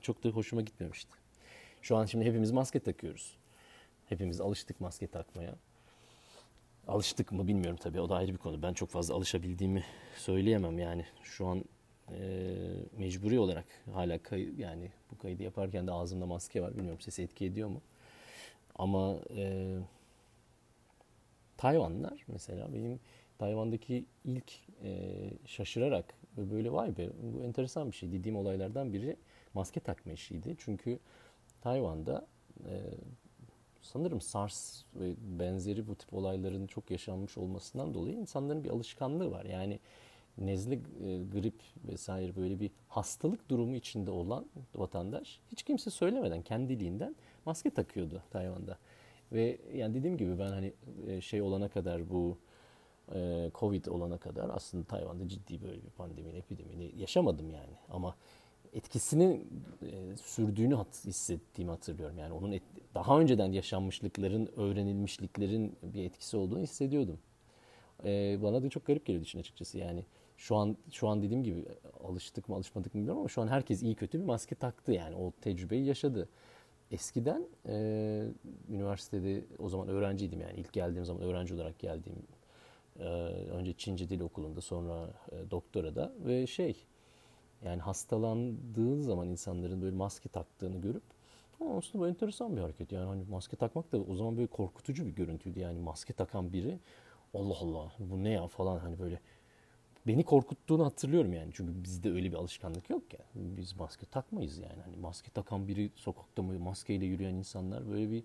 Çok 0.00 0.24
da 0.24 0.28
hoşuma 0.28 0.62
gitmemişti. 0.62 1.12
Şu 1.82 1.96
an 1.96 2.04
şimdi 2.04 2.24
hepimiz 2.24 2.50
maske 2.50 2.80
takıyoruz. 2.80 3.36
Hepimiz 4.06 4.40
alıştık 4.40 4.80
maske 4.80 5.06
takmaya. 5.06 5.54
Alıştık 6.88 7.32
mı 7.32 7.48
bilmiyorum 7.48 7.78
tabii 7.82 8.00
o 8.00 8.08
da 8.08 8.16
ayrı 8.16 8.32
bir 8.32 8.38
konu. 8.38 8.62
Ben 8.62 8.72
çok 8.72 8.88
fazla 8.88 9.14
alışabildiğimi 9.14 9.84
söyleyemem 10.16 10.78
yani. 10.78 11.06
Şu 11.22 11.46
an 11.46 11.64
e, 12.10 12.18
mecburi 12.98 13.38
olarak 13.38 13.64
hala 13.92 14.22
kay 14.22 14.60
yani 14.60 14.90
bu 15.10 15.18
kaydı 15.18 15.42
yaparken 15.42 15.86
de 15.86 15.92
ağzımda 15.92 16.26
maske 16.26 16.62
var. 16.62 16.74
Bilmiyorum 16.74 17.00
sesi 17.00 17.22
etki 17.22 17.44
ediyor 17.44 17.68
mu? 17.68 17.80
Ama 18.74 19.16
e, 19.36 19.76
Tayvanlar 21.56 22.24
mesela 22.28 22.74
benim 22.74 23.00
Tayvan'daki 23.38 24.04
ilk 24.24 24.52
e, 24.84 25.10
şaşırarak 25.46 26.14
böyle 26.36 26.72
vay 26.72 26.96
be 26.96 27.08
bu 27.22 27.42
enteresan 27.42 27.90
bir 27.90 27.96
şey 27.96 28.12
dediğim 28.12 28.36
olaylardan 28.36 28.92
biri 28.92 29.16
maske 29.54 29.80
takma 29.80 30.12
işiydi. 30.12 30.56
Çünkü 30.58 30.98
Tayvan'da 31.60 32.26
e, 32.64 32.72
sanırım 33.82 34.20
SARS 34.20 34.82
ve 34.94 35.14
benzeri 35.38 35.86
bu 35.86 35.94
tip 35.94 36.14
olayların 36.14 36.66
çok 36.66 36.90
yaşanmış 36.90 37.38
olmasından 37.38 37.94
dolayı 37.94 38.14
insanların 38.14 38.64
bir 38.64 38.70
alışkanlığı 38.70 39.30
var. 39.30 39.44
Yani 39.44 39.80
nezle, 40.38 40.74
e, 40.74 40.78
grip 41.32 41.62
vesaire 41.88 42.36
böyle 42.36 42.60
bir 42.60 42.70
hastalık 42.88 43.48
durumu 43.48 43.76
içinde 43.76 44.10
olan 44.10 44.46
vatandaş 44.74 45.40
hiç 45.52 45.62
kimse 45.62 45.90
söylemeden 45.90 46.42
kendiliğinden 46.42 47.16
maske 47.46 47.70
takıyordu 47.70 48.22
Tayvan'da. 48.30 48.78
Ve 49.32 49.58
yani 49.74 49.94
dediğim 49.94 50.16
gibi 50.16 50.38
ben 50.38 50.50
hani 50.50 50.72
e, 51.06 51.20
şey 51.20 51.42
olana 51.42 51.68
kadar 51.68 52.10
bu 52.10 52.38
e, 53.14 53.50
Covid 53.54 53.86
olana 53.86 54.18
kadar 54.18 54.50
aslında 54.52 54.84
Tayvan'da 54.84 55.28
ciddi 55.28 55.62
böyle 55.62 55.82
bir 55.84 55.90
pandeminin, 55.90 56.36
epidemini 56.36 56.92
yaşamadım 56.96 57.50
yani. 57.50 57.72
Ama 57.88 58.16
etkisini 58.72 59.40
e, 59.82 60.16
sürdüğünü 60.16 60.74
hat, 60.74 61.04
hissettiğimi 61.04 61.70
hatırlıyorum. 61.70 62.18
Yani 62.18 62.32
onun 62.32 62.52
et, 62.52 62.62
daha 62.94 63.20
önceden 63.20 63.52
yaşanmışlıkların, 63.52 64.50
öğrenilmişliklerin 64.56 65.76
bir 65.82 66.04
etkisi 66.04 66.36
olduğunu 66.36 66.60
hissediyordum. 66.60 67.18
E, 68.04 68.38
bana 68.42 68.62
da 68.62 68.70
çok 68.70 68.86
garip 68.86 69.06
geliyordu 69.06 69.26
için 69.26 69.38
açıkçası. 69.38 69.78
Yani 69.78 70.04
şu 70.36 70.56
an 70.56 70.76
şu 70.90 71.08
an 71.08 71.22
dediğim 71.22 71.44
gibi 71.44 71.64
alıştık 72.04 72.48
mı 72.48 72.56
alışmadık 72.56 72.94
mı 72.94 72.98
bilmiyorum 72.98 73.20
ama 73.20 73.28
şu 73.28 73.42
an 73.42 73.48
herkes 73.48 73.82
iyi 73.82 73.94
kötü 73.94 74.20
bir 74.20 74.24
maske 74.24 74.54
taktı 74.54 74.92
yani 74.92 75.16
o 75.16 75.32
tecrübeyi 75.40 75.84
yaşadı. 75.84 76.28
Eskiden 76.90 77.46
e, 77.66 77.74
üniversitede 78.70 79.44
o 79.58 79.68
zaman 79.68 79.88
öğrenciydim 79.88 80.40
yani 80.40 80.54
ilk 80.56 80.72
geldiğim 80.72 81.04
zaman 81.04 81.22
öğrenci 81.22 81.54
olarak 81.54 81.78
geldiğim 81.78 82.18
e, 82.98 83.04
önce 83.50 83.72
Çince 83.72 84.08
Dil 84.08 84.20
Okulu'nda 84.20 84.60
sonra 84.60 85.10
e, 85.32 85.50
doktorada 85.50 86.12
ve 86.24 86.46
şey 86.46 86.76
yani 87.64 87.80
hastalandığı 87.80 89.02
zaman 89.02 89.28
insanların 89.28 89.82
böyle 89.82 89.96
maske 89.96 90.28
taktığını 90.28 90.80
görüp 90.80 91.02
aslında 91.60 92.04
bu 92.04 92.08
enteresan 92.08 92.56
bir 92.56 92.60
hareket. 92.60 92.92
Yani 92.92 93.06
hani 93.06 93.24
maske 93.30 93.56
takmak 93.56 93.92
da 93.92 93.98
o 93.98 94.14
zaman 94.14 94.36
böyle 94.36 94.46
korkutucu 94.46 95.06
bir 95.06 95.10
görüntüydü. 95.10 95.60
Yani 95.60 95.78
maske 95.78 96.12
takan 96.12 96.52
biri 96.52 96.78
Allah 97.34 97.56
Allah 97.60 97.92
bu 97.98 98.24
ne 98.24 98.30
ya 98.30 98.46
falan 98.46 98.78
hani 98.78 98.98
böyle 98.98 99.20
beni 100.06 100.24
korkuttuğunu 100.24 100.84
hatırlıyorum 100.84 101.32
yani. 101.32 101.50
Çünkü 101.54 101.84
bizde 101.84 102.10
öyle 102.10 102.32
bir 102.32 102.36
alışkanlık 102.36 102.90
yok 102.90 103.02
ya. 103.12 103.20
Biz 103.34 103.76
maske 103.76 104.06
takmayız 104.06 104.58
yani. 104.58 104.82
Hani 104.84 104.96
maske 104.96 105.30
takan 105.30 105.68
biri 105.68 105.90
sokakta 105.96 106.42
mı 106.42 106.58
maskeyle 106.58 107.04
yürüyen 107.04 107.34
insanlar 107.34 107.90
böyle 107.90 108.10
bir 108.10 108.24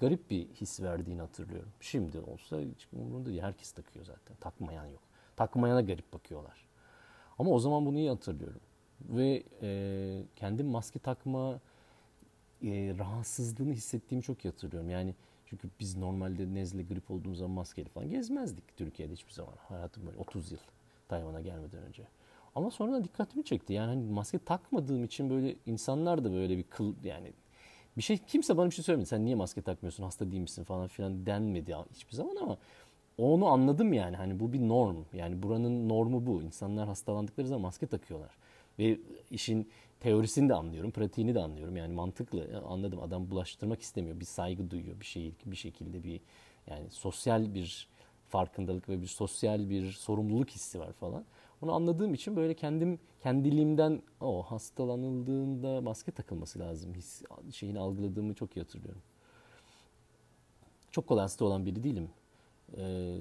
garip 0.00 0.30
bir 0.30 0.48
his 0.48 0.80
verdiğini 0.80 1.20
hatırlıyorum. 1.20 1.68
Şimdi 1.80 2.20
olsa 2.20 2.60
hiç 2.60 2.88
umurunda 2.92 3.28
değil. 3.28 3.42
Herkes 3.42 3.72
takıyor 3.72 4.04
zaten. 4.04 4.36
Takmayan 4.40 4.86
yok. 4.86 5.02
Takmayana 5.36 5.80
garip 5.80 6.12
bakıyorlar. 6.12 6.65
Ama 7.38 7.50
o 7.50 7.58
zaman 7.58 7.86
bunu 7.86 7.98
iyi 7.98 8.08
hatırlıyorum. 8.08 8.60
Ve 9.00 9.42
e, 9.62 10.22
kendim 10.36 10.66
maske 10.66 10.98
takma 10.98 11.60
e, 12.62 12.94
rahatsızlığını 12.98 13.72
hissettiğimi 13.72 14.22
çok 14.22 14.44
iyi 14.44 14.48
hatırlıyorum. 14.48 14.90
Yani 14.90 15.14
çünkü 15.46 15.68
biz 15.80 15.96
normalde 15.96 16.54
nezle, 16.54 16.82
grip 16.82 17.10
olduğumuz 17.10 17.38
zaman 17.38 17.54
maskeli 17.54 17.88
falan 17.88 18.10
gezmezdik 18.10 18.76
Türkiye'de 18.76 19.12
hiçbir 19.12 19.32
zaman. 19.32 19.54
Hayatım 19.68 20.06
böyle 20.06 20.18
30 20.18 20.52
yıl 20.52 20.58
Tayvan'a 21.08 21.40
gelmeden 21.40 21.82
önce. 21.82 22.02
Ama 22.54 22.70
sonra 22.70 23.04
dikkatimi 23.04 23.44
çekti. 23.44 23.72
Yani 23.72 23.88
hani 23.88 24.12
maske 24.12 24.38
takmadığım 24.38 25.04
için 25.04 25.30
böyle 25.30 25.56
insanlar 25.66 26.24
da 26.24 26.32
böyle 26.32 26.58
bir 26.58 26.62
kıl 26.62 26.94
yani 27.04 27.32
bir 27.96 28.02
şey 28.02 28.18
kimse 28.18 28.56
bana 28.56 28.66
bir 28.66 28.74
şey 28.74 28.84
söylemedi. 28.84 29.08
Sen 29.08 29.24
niye 29.24 29.34
maske 29.34 29.62
takmıyorsun? 29.62 30.04
Hasta 30.04 30.30
değil 30.30 30.42
misin 30.42 30.64
falan 30.64 30.88
filan 30.88 31.26
denmedi 31.26 31.76
hiçbir 31.94 32.12
zaman 32.12 32.36
ama 32.36 32.58
onu 33.18 33.46
anladım 33.46 33.92
yani. 33.92 34.16
Hani 34.16 34.40
bu 34.40 34.52
bir 34.52 34.60
norm. 34.60 34.96
Yani 35.12 35.42
buranın 35.42 35.88
normu 35.88 36.26
bu. 36.26 36.42
İnsanlar 36.42 36.88
hastalandıkları 36.88 37.46
zaman 37.46 37.62
maske 37.62 37.86
takıyorlar. 37.86 38.30
Ve 38.78 38.98
işin 39.30 39.68
teorisini 40.00 40.48
de 40.48 40.54
anlıyorum, 40.54 40.90
pratiğini 40.90 41.34
de 41.34 41.40
anlıyorum. 41.40 41.76
Yani 41.76 41.94
mantıklı 41.94 42.62
anladım. 42.68 43.00
Adam 43.02 43.30
bulaştırmak 43.30 43.82
istemiyor. 43.82 44.20
Bir 44.20 44.24
saygı 44.24 44.70
duyuyor 44.70 45.00
bir 45.00 45.04
şey 45.06 45.32
bir 45.46 45.56
şekilde 45.56 46.04
bir 46.04 46.20
yani 46.66 46.90
sosyal 46.90 47.54
bir 47.54 47.88
farkındalık 48.28 48.88
ve 48.88 49.02
bir 49.02 49.06
sosyal 49.06 49.70
bir 49.70 49.92
sorumluluk 49.92 50.50
hissi 50.50 50.80
var 50.80 50.92
falan. 50.92 51.24
Onu 51.62 51.72
anladığım 51.72 52.14
için 52.14 52.36
böyle 52.36 52.54
kendim 52.54 52.98
kendiliğimden 53.22 54.02
o 54.20 54.42
hastalanıldığında 54.42 55.80
maske 55.80 56.12
takılması 56.12 56.58
lazım 56.58 56.94
his 56.94 57.22
şeyini 57.52 57.78
algıladığımı 57.78 58.34
çok 58.34 58.56
iyi 58.56 58.60
hatırlıyorum. 58.60 59.02
Çok 60.90 61.06
kolay 61.06 61.22
hasta 61.22 61.44
olan 61.44 61.66
biri 61.66 61.84
değilim. 61.84 62.10
Ee, 62.76 63.16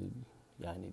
yani 0.64 0.86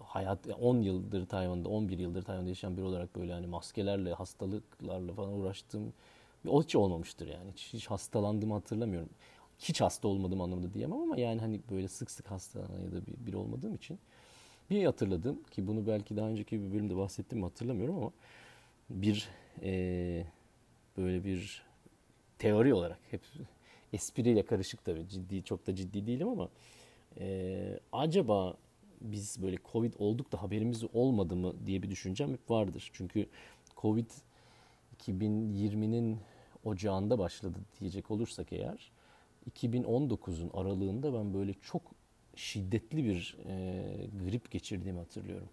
hayat 0.00 0.48
10 0.60 0.80
yıldır 0.80 1.26
Tayvan'da 1.26 1.68
11 1.68 1.98
yıldır 1.98 2.22
Tayvan'da 2.22 2.48
yaşayan 2.48 2.76
biri 2.76 2.84
olarak 2.84 3.16
böyle 3.16 3.32
hani 3.32 3.46
maskelerle 3.46 4.12
hastalıklarla 4.12 5.12
falan 5.12 5.32
uğraştığım 5.32 5.92
o 6.48 6.62
hiç 6.62 6.76
olmamıştır 6.76 7.28
yani. 7.28 7.52
Hiç, 7.52 7.72
hiç 7.72 7.86
hastalandığımı 7.86 8.54
hatırlamıyorum. 8.54 9.08
Hiç 9.58 9.80
hasta 9.80 10.08
olmadım 10.08 10.40
anlamında 10.40 10.74
diyemem 10.74 10.98
ama 10.98 11.16
yani 11.16 11.40
hani 11.40 11.60
böyle 11.70 11.88
sık 11.88 12.10
sık 12.10 12.30
hastalanan 12.30 12.80
ya 12.80 12.92
da 12.92 13.06
bir, 13.06 13.26
biri 13.26 13.36
olmadığım 13.36 13.74
için 13.74 13.98
bir 14.70 14.84
hatırladım 14.84 15.42
ki 15.50 15.66
bunu 15.66 15.86
belki 15.86 16.16
daha 16.16 16.28
önceki 16.28 16.62
bir 16.62 16.72
bölümde 16.72 16.96
bahsettim 16.96 17.38
mi 17.38 17.44
hatırlamıyorum 17.44 17.96
ama 17.96 18.12
bir 18.90 19.28
e, 19.62 20.24
böyle 20.96 21.24
bir 21.24 21.62
teori 22.38 22.74
olarak 22.74 22.98
hep 23.10 23.20
espriyle 23.92 24.46
karışık 24.46 24.84
tabii 24.84 25.08
ciddi 25.08 25.44
çok 25.44 25.66
da 25.66 25.74
ciddi 25.74 26.06
değilim 26.06 26.28
ama 26.28 26.48
e, 27.20 27.80
acaba 27.92 28.56
biz 29.00 29.42
böyle 29.42 29.56
Covid 29.72 29.94
olduk 29.98 30.32
da 30.32 30.42
haberimiz 30.42 30.84
olmadı 30.94 31.36
mı 31.36 31.54
diye 31.66 31.82
bir 31.82 31.90
düşüncem 31.90 32.32
hep 32.32 32.50
vardır. 32.50 32.90
Çünkü 32.92 33.26
Covid 33.76 34.10
2020'nin 34.98 36.18
ocağında 36.64 37.18
başladı 37.18 37.58
diyecek 37.80 38.10
olursak 38.10 38.52
eğer 38.52 38.92
2019'un 39.50 40.50
aralığında 40.54 41.14
ben 41.14 41.34
böyle 41.34 41.54
çok 41.54 41.82
şiddetli 42.36 43.04
bir 43.04 43.36
e, 43.48 43.84
grip 44.24 44.50
geçirdiğimi 44.50 44.98
hatırlıyorum. 44.98 45.48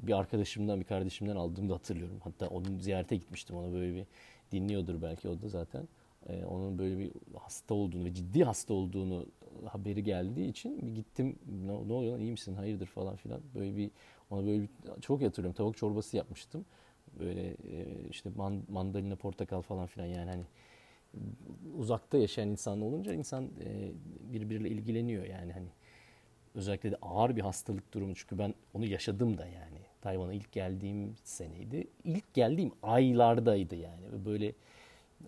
Bir 0.00 0.18
arkadaşımdan, 0.18 0.80
bir 0.80 0.84
kardeşimden 0.84 1.36
aldığımda 1.36 1.74
hatırlıyorum. 1.74 2.20
Hatta 2.24 2.48
onun 2.48 2.78
ziyarete 2.78 3.16
gitmiştim. 3.16 3.56
Ona 3.56 3.72
böyle 3.72 3.94
bir 3.94 4.06
dinliyordur 4.52 5.02
belki 5.02 5.28
o 5.28 5.42
da 5.42 5.48
zaten. 5.48 5.88
E, 6.28 6.44
onun 6.44 6.78
böyle 6.78 6.98
bir 6.98 7.12
hasta 7.38 7.74
olduğunu 7.74 8.04
ve 8.04 8.14
ciddi 8.14 8.44
hasta 8.44 8.74
olduğunu 8.74 9.26
haberi 9.66 10.04
geldiği 10.04 10.48
için 10.48 10.86
bir 10.86 10.94
gittim. 10.94 11.38
Ne, 11.66 11.88
ne 11.88 11.92
oluyor? 11.92 12.18
İyi 12.18 12.30
misin? 12.30 12.54
Hayırdır 12.54 12.86
falan 12.86 13.16
filan. 13.16 13.40
Böyle 13.54 13.76
bir 13.76 13.90
ona 14.30 14.46
böyle 14.46 14.62
bir 14.62 14.68
çok 15.00 15.22
hatırlıyorum. 15.22 15.56
Tavuk 15.56 15.76
çorbası 15.76 16.16
yapmıştım. 16.16 16.64
Böyle 17.18 17.48
e, 17.50 17.86
işte 18.10 18.30
mandalina, 18.68 19.16
portakal 19.16 19.62
falan 19.62 19.86
filan 19.86 20.06
yani 20.06 20.30
hani 20.30 20.44
uzakta 21.78 22.18
yaşayan 22.18 22.48
insan 22.48 22.80
olunca 22.80 23.12
insan 23.12 23.44
e, 23.44 23.90
birbiriyle 24.32 24.68
ilgileniyor 24.68 25.24
yani 25.24 25.52
hani 25.52 25.68
özellikle 26.54 26.92
de 26.92 26.96
ağır 27.02 27.36
bir 27.36 27.40
hastalık 27.40 27.94
durumu 27.94 28.14
çünkü 28.14 28.38
ben 28.38 28.54
onu 28.74 28.86
yaşadım 28.86 29.38
da 29.38 29.46
yani 29.46 29.78
Tayvan'a 30.00 30.32
ilk 30.32 30.52
geldiğim 30.52 31.16
seneydi 31.24 31.86
ilk 32.04 32.34
geldiğim 32.34 32.72
aylardaydı 32.82 33.76
yani 33.76 34.24
böyle 34.24 34.52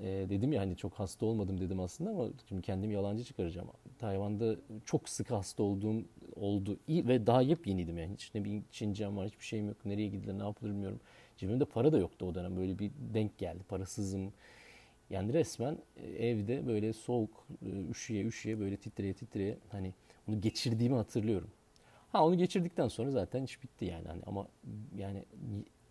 e, 0.02 0.26
dedim 0.30 0.52
ya 0.52 0.60
hani 0.60 0.76
çok 0.76 0.94
hasta 0.94 1.26
olmadım 1.26 1.60
dedim 1.60 1.80
aslında 1.80 2.10
ama 2.10 2.28
şimdi 2.48 2.62
kendimi 2.62 2.94
yalancı 2.94 3.24
çıkaracağım. 3.24 3.68
Tayvan'da 3.98 4.56
çok 4.84 5.08
sık 5.08 5.30
hasta 5.30 5.62
olduğum 5.62 6.04
oldu. 6.36 6.78
Ve 6.88 7.26
daha 7.26 7.42
yepyeniydim 7.42 7.98
yani. 7.98 8.12
Hiç 8.14 8.34
ne 8.34 8.44
bir 8.44 8.62
Çincem 8.70 9.16
var 9.16 9.28
hiçbir 9.28 9.44
şeyim 9.44 9.68
yok. 9.68 9.76
Nereye 9.84 10.08
gidilir 10.08 10.38
ne 10.38 10.42
yapılır 10.42 10.70
bilmiyorum. 10.70 11.00
Cebimde 11.36 11.64
para 11.64 11.92
da 11.92 11.98
yoktu 11.98 12.26
o 12.26 12.34
dönem. 12.34 12.56
Böyle 12.56 12.78
bir 12.78 12.90
denk 13.14 13.38
geldi. 13.38 13.62
Parasızım. 13.68 14.32
Yani 15.10 15.32
resmen 15.32 15.78
e, 15.96 16.06
evde 16.28 16.66
böyle 16.66 16.92
soğuk, 16.92 17.46
e, 17.62 17.90
üşüye 17.90 18.24
üşüye 18.24 18.60
böyle 18.60 18.76
titreye 18.76 19.14
titreye 19.14 19.58
hani 19.68 19.94
onu 20.28 20.40
geçirdiğimi 20.40 20.96
hatırlıyorum. 20.96 21.50
Ha 22.12 22.26
onu 22.26 22.38
geçirdikten 22.38 22.88
sonra 22.88 23.10
zaten 23.10 23.42
iş 23.42 23.62
bitti 23.62 23.84
yani. 23.84 24.08
Hani 24.08 24.22
ama 24.26 24.48
yani 24.98 25.24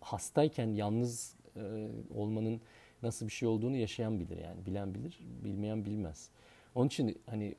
hastayken 0.00 0.68
yalnız 0.68 1.36
e, 1.56 1.88
olmanın 2.14 2.60
nasıl 3.02 3.26
bir 3.26 3.32
şey 3.32 3.48
olduğunu 3.48 3.76
yaşayan 3.76 4.20
bilir 4.20 4.38
yani. 4.38 4.66
Bilen 4.66 4.94
bilir, 4.94 5.20
bilmeyen 5.44 5.84
bilmez. 5.84 6.30
Onun 6.74 6.86
için 6.86 7.18
hani 7.26 7.54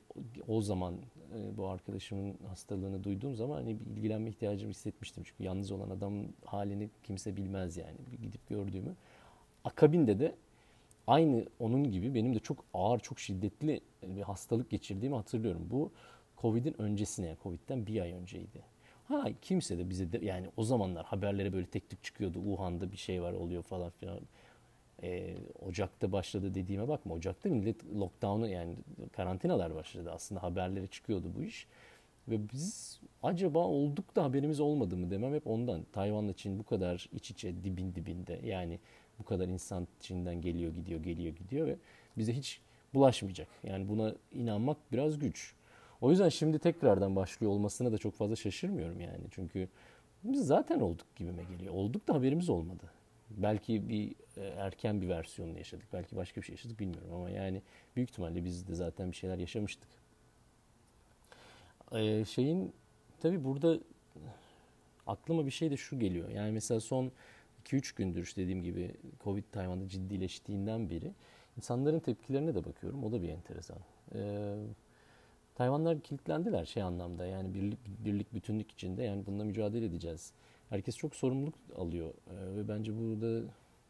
o 0.48 0.62
zaman 0.62 0.94
e, 1.36 1.58
bu 1.58 1.68
arkadaşımın 1.68 2.36
hastalığını 2.48 3.04
duyduğum 3.04 3.36
zaman 3.36 3.56
hani 3.56 3.80
bir 3.80 3.86
ilgilenme 3.86 4.30
ihtiyacımı 4.30 4.72
hissetmiştim. 4.72 5.24
Çünkü 5.24 5.44
yalnız 5.44 5.72
olan 5.72 5.90
adamın 5.90 6.34
halini 6.46 6.90
kimse 7.04 7.38
bilmez 7.38 7.78
yani. 7.78 7.98
Bir 8.12 8.22
gidip 8.22 8.50
gördüğümü. 8.50 8.96
Akabinde 9.64 10.20
de 10.20 10.36
aynı 11.08 11.46
onun 11.60 11.92
gibi 11.92 12.16
benim 12.16 12.36
de 12.36 12.40
çok 12.40 12.66
ağır, 12.74 13.00
çok 13.00 13.20
şiddetli 13.20 13.82
bir 14.04 14.22
hastalık 14.22 14.70
geçirdiğimi 14.70 15.16
hatırlıyorum. 15.16 15.68
Bu 15.72 15.92
Covid'in 16.42 16.82
öncesine, 16.82 17.36
Covid'den 17.44 17.88
bir 17.88 18.02
ay 18.02 18.12
önceydi. 18.12 18.62
Ha 19.08 19.26
kimse 19.42 19.78
de 19.78 19.90
bize 19.90 20.12
de 20.12 20.26
yani 20.26 20.48
o 20.58 20.64
zamanlar 20.64 21.06
haberlere 21.06 21.54
böyle 21.54 21.66
tek 21.66 21.90
tük 21.90 22.04
çıkıyordu. 22.04 22.40
Wuhan'da 22.40 22.92
bir 22.92 22.98
şey 22.98 23.22
var 23.22 23.34
oluyor 23.34 23.64
falan 23.64 23.90
filan. 23.90 24.20
Ee, 25.04 25.36
Ocak'ta 25.68 26.12
başladı 26.12 26.56
dediğime 26.56 26.88
bakma. 26.88 27.14
Ocak'ta 27.14 27.50
millet 27.50 27.86
lockdown'u 27.86 28.48
yani 28.48 28.76
karantinalar 29.12 29.76
başladı. 29.76 30.12
Aslında 30.12 30.44
haberlere 30.44 30.88
çıkıyordu 30.88 31.32
bu 31.38 31.44
iş. 31.44 31.68
Ve 32.28 32.50
biz 32.54 33.00
acaba 33.24 33.60
olduk 33.60 34.16
da 34.16 34.24
haberimiz 34.24 34.60
olmadı 34.60 34.98
mı 34.98 35.12
demem 35.12 35.34
hep 35.34 35.48
ondan. 35.48 35.86
Tayvan'la 35.92 36.34
Çin 36.34 36.60
bu 36.60 36.64
kadar 36.64 37.10
iç 37.14 37.32
içe 37.32 37.64
dibin 37.64 37.96
dibinde. 37.96 38.40
Yani 38.44 38.80
bu 39.20 39.24
kadar 39.24 39.48
insan 39.48 39.88
Çin'den 40.00 40.42
geliyor 40.42 40.74
gidiyor 40.74 41.04
geliyor 41.04 41.36
gidiyor 41.36 41.68
ve 41.68 41.78
bize 42.18 42.34
hiç 42.34 42.62
bulaşmayacak. 42.94 43.48
Yani 43.64 43.90
buna 43.90 44.14
inanmak 44.32 44.78
biraz 44.92 45.20
güç. 45.20 45.54
O 46.02 46.12
yüzden 46.12 46.30
şimdi 46.30 46.60
tekrardan 46.60 47.16
başlıyor 47.16 47.52
olmasına 47.52 47.92
da 47.92 47.98
çok 47.98 48.14
fazla 48.14 48.36
şaşırmıyorum 48.36 49.02
yani. 49.02 49.24
Çünkü 49.32 49.68
biz 50.24 50.48
zaten 50.48 50.80
olduk 50.80 51.16
gibime 51.16 51.44
geliyor. 51.44 51.74
Olduk 51.74 52.08
da 52.08 52.14
haberimiz 52.14 52.50
olmadı. 52.50 52.84
Belki 53.30 53.90
bir 53.90 54.16
e, 54.38 54.42
erken 54.42 55.02
bir 55.02 55.10
versiyonunu 55.10 55.58
yaşadık. 55.58 55.88
Belki 55.94 56.16
başka 56.16 56.42
bir 56.42 56.46
şey 56.46 56.54
yaşadık 56.54 56.80
bilmiyorum 56.80 57.14
ama 57.14 57.30
yani 57.30 57.62
büyük 57.96 58.10
ihtimalle 58.10 58.46
biz 58.46 58.68
de 58.68 58.76
zaten 58.76 59.12
bir 59.12 59.16
şeyler 59.16 59.38
yaşamıştık. 59.38 59.90
Ee, 61.92 62.26
şeyin 62.26 62.74
tabii 63.20 63.44
burada 63.44 63.80
aklıma 65.08 65.46
bir 65.46 65.52
şey 65.52 65.72
de 65.72 65.78
şu 65.78 66.00
geliyor. 66.00 66.30
Yani 66.30 66.52
mesela 66.52 66.80
son 66.80 67.12
2-3 67.66 67.96
gündür 67.96 68.24
işte 68.24 68.42
dediğim 68.42 68.64
gibi 68.64 68.96
Covid 69.24 69.44
Tayvan'da 69.52 69.88
ciddileştiğinden 69.88 70.90
beri 70.90 71.12
insanların 71.58 72.00
tepkilerine 72.00 72.56
de 72.56 72.66
bakıyorum. 72.66 73.04
O 73.04 73.12
da 73.12 73.22
bir 73.22 73.30
enteresan. 73.30 73.78
Ee, 74.16 74.56
Tayvanlar 75.56 76.00
kilitlendiler 76.00 76.66
şey 76.66 76.84
anlamda 76.84 77.26
yani 77.26 77.54
birlik, 77.54 77.80
birlik 77.88 78.34
bütünlük 78.34 78.72
içinde 78.72 79.04
yani 79.04 79.26
bununla 79.26 79.44
mücadele 79.44 79.86
edeceğiz. 79.86 80.34
Herkes 80.70 80.98
çok 80.98 81.16
sorumluluk 81.16 81.56
alıyor 81.76 82.14
ee, 82.28 82.56
ve 82.56 82.68
bence 82.68 82.98
bu 82.98 83.22
da 83.22 83.42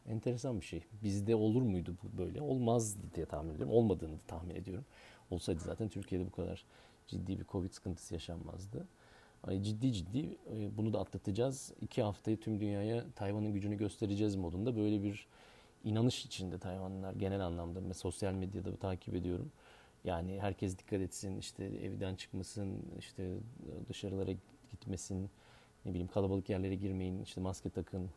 enteresan 0.07 0.59
bir 0.61 0.65
şey. 0.65 0.83
Bizde 1.03 1.35
olur 1.35 1.61
muydu 1.61 1.95
bu 2.03 2.17
böyle? 2.17 2.41
Olmazdı 2.41 3.01
diye 3.15 3.25
tahmin 3.25 3.53
ediyorum. 3.53 3.73
Olmadığını 3.73 4.17
tahmin 4.27 4.55
ediyorum. 4.55 4.85
Olsaydı 5.31 5.59
zaten 5.59 5.89
Türkiye'de 5.89 6.25
bu 6.25 6.31
kadar 6.31 6.65
ciddi 7.07 7.39
bir 7.39 7.45
Covid 7.45 7.71
sıkıntısı 7.71 8.13
yaşanmazdı. 8.13 8.87
Yani 9.47 9.63
ciddi 9.63 9.93
ciddi 9.93 10.37
e, 10.53 10.77
bunu 10.77 10.93
da 10.93 10.99
atlatacağız. 10.99 11.73
İki 11.81 12.01
haftayı 12.01 12.39
tüm 12.39 12.59
dünyaya 12.59 13.05
Tayvan'ın 13.15 13.53
gücünü 13.53 13.77
göstereceğiz 13.77 14.35
modunda 14.35 14.75
böyle 14.75 15.03
bir 15.03 15.27
inanış 15.83 16.25
içinde 16.25 16.57
Tayvanlılar 16.57 17.13
genel 17.13 17.45
anlamda. 17.45 17.81
Mesela 17.81 17.93
sosyal 17.93 18.33
medyada 18.33 18.75
takip 18.75 19.15
ediyorum. 19.15 19.51
Yani 20.03 20.41
herkes 20.41 20.77
dikkat 20.77 21.01
etsin, 21.01 21.37
işte 21.37 21.65
evden 21.65 22.15
çıkmasın, 22.15 22.77
işte 22.99 23.37
dışarılara 23.89 24.31
gitmesin, 24.71 25.29
ne 25.87 25.93
bileyim 25.93 26.07
kalabalık 26.07 26.49
yerlere 26.49 26.75
girmeyin, 26.75 27.21
işte 27.23 27.41
maske 27.41 27.69
takın. 27.69 28.09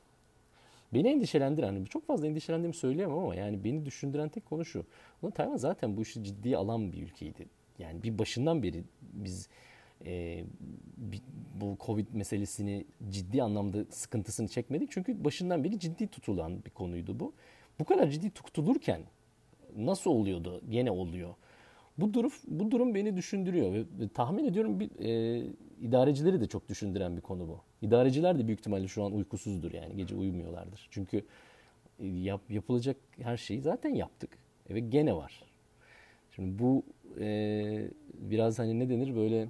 Beni 0.95 1.09
endişelendiren, 1.09 1.67
hani 1.67 1.87
çok 1.87 2.07
fazla 2.07 2.27
endişelendiğimi 2.27 2.75
söyleyemem 2.75 3.19
ama 3.19 3.35
yani 3.35 3.65
beni 3.65 3.87
düşündüren 3.87 4.29
tek 4.29 4.47
konu 4.47 4.65
şu. 4.65 4.87
Ulan 5.23 5.33
Tayvan 5.33 5.57
zaten 5.57 5.97
bu 5.97 6.03
işi 6.03 6.25
ciddiye 6.25 6.57
alan 6.57 6.93
bir 6.93 7.03
ülkeydi. 7.03 7.47
Yani 7.79 8.03
bir 8.03 8.19
başından 8.19 8.63
beri 8.63 8.85
biz 9.03 9.49
e, 10.07 10.45
bu 11.61 11.77
Covid 11.87 12.07
meselesini 12.13 12.85
ciddi 13.11 13.43
anlamda 13.43 13.85
sıkıntısını 13.85 14.49
çekmedik. 14.49 14.91
Çünkü 14.91 15.25
başından 15.25 15.65
beri 15.65 15.79
ciddi 15.79 16.09
tutulan 16.09 16.65
bir 16.65 16.71
konuydu 16.71 17.21
bu. 17.21 17.33
Bu 17.79 17.85
kadar 17.85 18.09
ciddi 18.11 18.31
tutulurken 18.31 19.03
nasıl 19.77 20.11
oluyordu? 20.11 20.63
Yine 20.69 20.91
oluyor. 20.91 21.35
Bu 22.01 22.15
durum 22.15 22.33
bu 22.49 22.71
durum 22.71 22.95
beni 22.95 23.17
düşündürüyor 23.17 23.73
ve, 23.73 23.79
ve 23.79 24.09
tahmin 24.15 24.45
ediyorum 24.45 24.81
bir 24.81 24.91
e, 24.99 25.43
idarecileri 25.81 26.41
de 26.41 26.47
çok 26.47 26.69
düşündüren 26.69 27.17
bir 27.17 27.23
konu 27.23 27.49
bu. 27.49 27.61
İdareciler 27.83 28.39
de 28.39 28.47
büyük 28.47 28.61
ihtimalle 28.61 28.89
şu 28.89 29.05
an 29.05 29.13
uykusuzdur 29.13 29.73
yani 29.73 29.97
gece 29.97 30.15
uyumuyorlardır. 30.15 30.89
Çünkü 30.91 31.25
e, 31.99 32.07
yap, 32.07 32.41
yapılacak 32.51 32.97
her 33.23 33.37
şeyi 33.37 33.61
zaten 33.61 33.95
yaptık 33.95 34.31
e, 34.71 34.75
ve 34.75 34.81
gene 34.81 35.17
var. 35.17 35.43
Şimdi 36.31 36.59
bu 36.59 36.83
e, 37.21 37.91
biraz 38.15 38.59
hani 38.59 38.79
ne 38.79 38.89
denir 38.89 39.17
böyle 39.17 39.49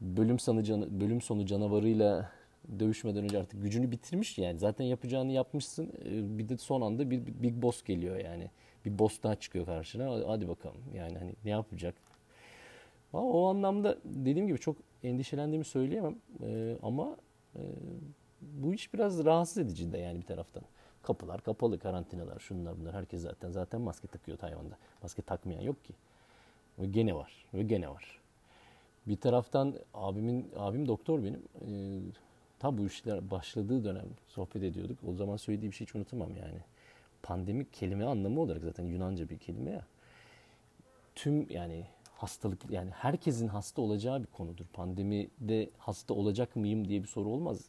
bölüm 0.00 0.38
sonu 0.38 0.62
can, 0.62 1.00
bölüm 1.00 1.20
sonu 1.20 1.46
canavarıyla 1.46 2.30
dövüşmeden 2.78 3.24
önce 3.24 3.38
artık 3.38 3.62
gücünü 3.62 3.90
bitirmiş 3.90 4.38
yani 4.38 4.58
zaten 4.58 4.84
yapacağını 4.84 5.32
yapmışsın 5.32 5.92
e, 6.04 6.38
bir 6.38 6.48
de 6.48 6.56
son 6.56 6.80
anda 6.80 7.10
bir, 7.10 7.26
bir 7.26 7.42
big 7.42 7.62
boss 7.62 7.82
geliyor 7.82 8.16
yani 8.16 8.50
bir 8.86 8.98
boss 8.98 9.22
daha 9.22 9.34
çıkıyor 9.34 9.66
karşına. 9.66 10.28
Hadi 10.28 10.48
bakalım 10.48 10.80
yani 10.94 11.18
hani 11.18 11.32
ne 11.44 11.50
yapacak? 11.50 11.94
o 13.12 13.48
anlamda 13.48 13.98
dediğim 14.04 14.48
gibi 14.48 14.58
çok 14.58 14.76
endişelendiğimi 15.02 15.64
söyleyemem. 15.64 16.16
Ee, 16.42 16.76
ama 16.82 17.16
e, 17.56 17.60
bu 18.40 18.74
iş 18.74 18.94
biraz 18.94 19.24
rahatsız 19.24 19.58
edici 19.58 19.92
de 19.92 19.98
yani 19.98 20.20
bir 20.20 20.26
taraftan. 20.26 20.62
Kapılar 21.02 21.40
kapalı, 21.40 21.78
karantinalar, 21.78 22.38
şunlar 22.38 22.80
bunlar. 22.80 22.94
Herkes 22.94 23.22
zaten 23.22 23.50
zaten 23.50 23.80
maske 23.80 24.08
takıyor 24.08 24.38
Tayvan'da. 24.38 24.76
Maske 25.02 25.22
takmayan 25.22 25.60
yok 25.60 25.84
ki. 25.84 25.94
Ve 26.78 26.86
gene 26.86 27.14
var. 27.14 27.46
Ve 27.54 27.62
gene 27.62 27.88
var. 27.88 28.20
Bir 29.06 29.16
taraftan 29.16 29.74
abimin 29.94 30.50
abim 30.56 30.88
doktor 30.88 31.24
benim. 31.24 31.42
Ee, 31.60 32.00
tam 32.58 32.78
bu 32.78 32.86
işler 32.86 33.30
başladığı 33.30 33.84
dönem 33.84 34.08
sohbet 34.28 34.62
ediyorduk. 34.62 34.98
O 35.08 35.14
zaman 35.14 35.36
söylediği 35.36 35.70
bir 35.70 35.76
şey 35.76 35.86
hiç 35.86 35.94
unutamam 35.94 36.36
yani 36.36 36.58
pandemik 37.26 37.72
kelime 37.72 38.04
anlamı 38.04 38.40
olarak 38.40 38.62
zaten 38.62 38.84
Yunanca 38.84 39.28
bir 39.28 39.38
kelime 39.38 39.70
ya. 39.70 39.86
Tüm 41.14 41.50
yani 41.50 41.86
hastalık 42.14 42.70
yani 42.70 42.90
herkesin 42.90 43.48
hasta 43.48 43.82
olacağı 43.82 44.22
bir 44.22 44.26
konudur. 44.26 44.64
Pandemide 44.72 45.70
hasta 45.78 46.14
olacak 46.14 46.56
mıyım 46.56 46.88
diye 46.88 47.02
bir 47.02 47.08
soru 47.08 47.28
olmaz. 47.28 47.68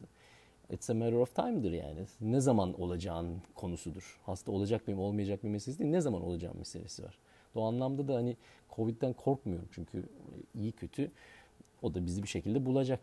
It's 0.70 0.90
a 0.90 0.94
matter 0.94 1.12
of 1.12 1.34
time'dır 1.34 1.72
yani. 1.72 2.00
Ne 2.20 2.40
zaman 2.40 2.80
olacağın 2.80 3.42
konusudur. 3.54 4.20
Hasta 4.26 4.52
olacak 4.52 4.86
mıyım 4.86 5.00
olmayacak 5.00 5.42
mıyım 5.42 5.52
meselesi 5.52 5.78
değil. 5.78 5.90
Ne 5.90 6.00
zaman 6.00 6.22
olacağım 6.22 6.58
meselesi 6.58 7.04
var. 7.04 7.18
O 7.54 7.64
anlamda 7.64 8.08
da 8.08 8.14
hani 8.14 8.36
Covid'den 8.76 9.12
korkmuyorum 9.12 9.68
çünkü 9.72 10.04
iyi 10.54 10.72
kötü 10.72 11.10
o 11.82 11.94
da 11.94 12.06
bizi 12.06 12.22
bir 12.22 12.28
şekilde 12.28 12.66
bulacak. 12.66 13.00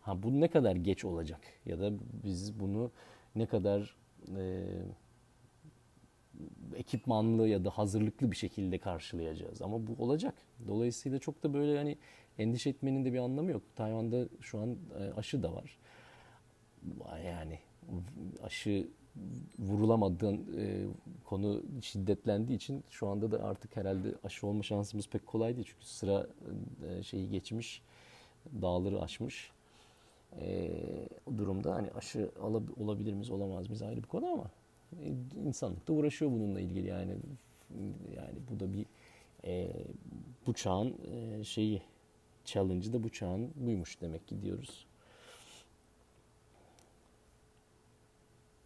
Ha 0.00 0.22
bu 0.22 0.40
ne 0.40 0.48
kadar 0.48 0.76
geç 0.76 1.04
olacak 1.04 1.40
ya 1.66 1.80
da 1.80 1.92
biz 2.24 2.60
bunu 2.60 2.90
ne 3.36 3.46
kadar 3.46 3.96
ekipmanlı 6.88 7.48
ya 7.48 7.64
da 7.64 7.70
hazırlıklı 7.70 8.30
bir 8.30 8.36
şekilde 8.36 8.78
karşılayacağız. 8.78 9.62
Ama 9.62 9.86
bu 9.86 10.04
olacak. 10.04 10.34
Dolayısıyla 10.68 11.18
çok 11.18 11.42
da 11.42 11.54
böyle 11.54 11.78
hani 11.78 11.98
endişe 12.38 12.70
etmenin 12.70 13.04
de 13.04 13.12
bir 13.12 13.18
anlamı 13.18 13.50
yok. 13.50 13.62
Tayvan'da 13.76 14.28
şu 14.40 14.58
an 14.58 14.76
e, 14.98 15.12
aşı 15.16 15.42
da 15.42 15.54
var. 15.54 15.78
Yani 17.24 17.58
aşı 18.42 18.88
vurulamadığın 19.58 20.36
e, 20.58 20.86
konu 21.24 21.62
şiddetlendiği 21.82 22.56
için 22.56 22.84
şu 22.90 23.08
anda 23.08 23.30
da 23.30 23.44
artık 23.44 23.76
herhalde 23.76 24.14
aşı 24.24 24.46
olma 24.46 24.62
şansımız 24.62 25.08
pek 25.08 25.26
kolay 25.26 25.56
değil. 25.56 25.66
Çünkü 25.70 25.86
sıra 25.86 26.26
e, 26.88 27.02
şeyi 27.02 27.30
geçmiş, 27.30 27.82
dağları 28.62 29.02
aşmış. 29.02 29.50
E, 30.40 30.70
durumda 31.38 31.74
hani 31.74 31.90
aşı 31.90 32.30
alab- 32.40 32.82
olabilir 32.82 33.12
miyiz 33.12 33.30
olamaz 33.30 33.66
mıyız 33.66 33.82
ayrı 33.82 34.02
bir 34.02 34.08
konu 34.08 34.26
ama 34.26 34.50
insanlık 35.44 35.88
da 35.88 35.92
uğraşıyor 35.92 36.30
bununla 36.30 36.60
ilgili 36.60 36.86
yani 36.86 37.16
yani 38.16 38.38
bu 38.50 38.60
da 38.60 38.72
bir 38.72 38.86
e, 39.44 39.72
bu 40.46 40.54
çağın 40.54 40.96
e, 41.12 41.44
şeyi 41.44 41.82
challenge'ı 42.44 42.92
da 42.92 43.02
bu 43.02 43.08
çağın 43.08 43.50
buymuş 43.56 44.00
demek 44.00 44.28
ki 44.28 44.42
diyoruz. 44.42 44.86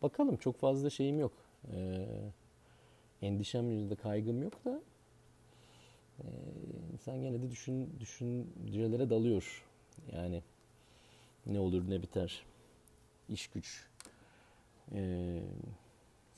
Bakalım 0.02 0.36
çok 0.36 0.58
fazla 0.58 0.90
şeyim 0.90 1.20
yok. 1.20 1.32
Ee, 1.72 2.06
endişem 3.22 3.70
yüzde 3.70 3.94
kaygım 3.94 4.42
yok 4.42 4.64
da 4.64 4.82
e, 6.18 6.26
insan 6.92 7.22
gene 7.22 7.42
de 7.42 7.50
düşün, 7.50 7.96
düşüncelere 8.00 9.10
dalıyor. 9.10 9.64
Yani 10.12 10.42
ne 11.46 11.58
olur 11.58 11.90
ne 11.90 12.02
biter. 12.02 12.42
İş 13.28 13.48
güç. 13.48 13.88
Ee, 14.92 15.42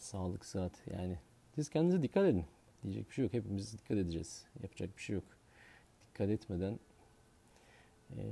Sağlık, 0.05 0.45
saat 0.45 0.73
yani. 0.93 1.19
Siz 1.55 1.69
kendinize 1.69 2.03
dikkat 2.03 2.25
edin. 2.25 2.45
Diyecek 2.83 3.09
bir 3.09 3.14
şey 3.14 3.25
yok. 3.25 3.33
Hepimiz 3.33 3.73
dikkat 3.73 3.97
edeceğiz. 3.97 4.45
Yapacak 4.62 4.97
bir 4.97 5.03
şey 5.03 5.14
yok. 5.14 5.25
Dikkat 6.09 6.29
etmeden 6.29 6.79
e, 8.11 8.23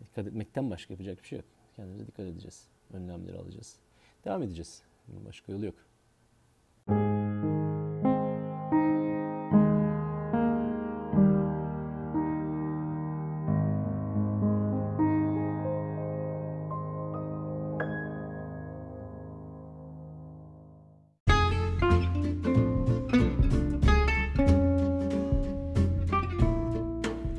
dikkat 0.00 0.26
etmekten 0.26 0.70
başka 0.70 0.94
yapacak 0.94 1.22
bir 1.22 1.28
şey 1.28 1.38
yok. 1.38 1.46
Kendimize 1.76 2.06
dikkat 2.06 2.26
edeceğiz. 2.26 2.68
Önlemleri 2.92 3.38
alacağız. 3.38 3.76
Devam 4.24 4.42
edeceğiz. 4.42 4.82
Başka 5.08 5.52
yolu 5.52 5.66
yok. 5.66 5.74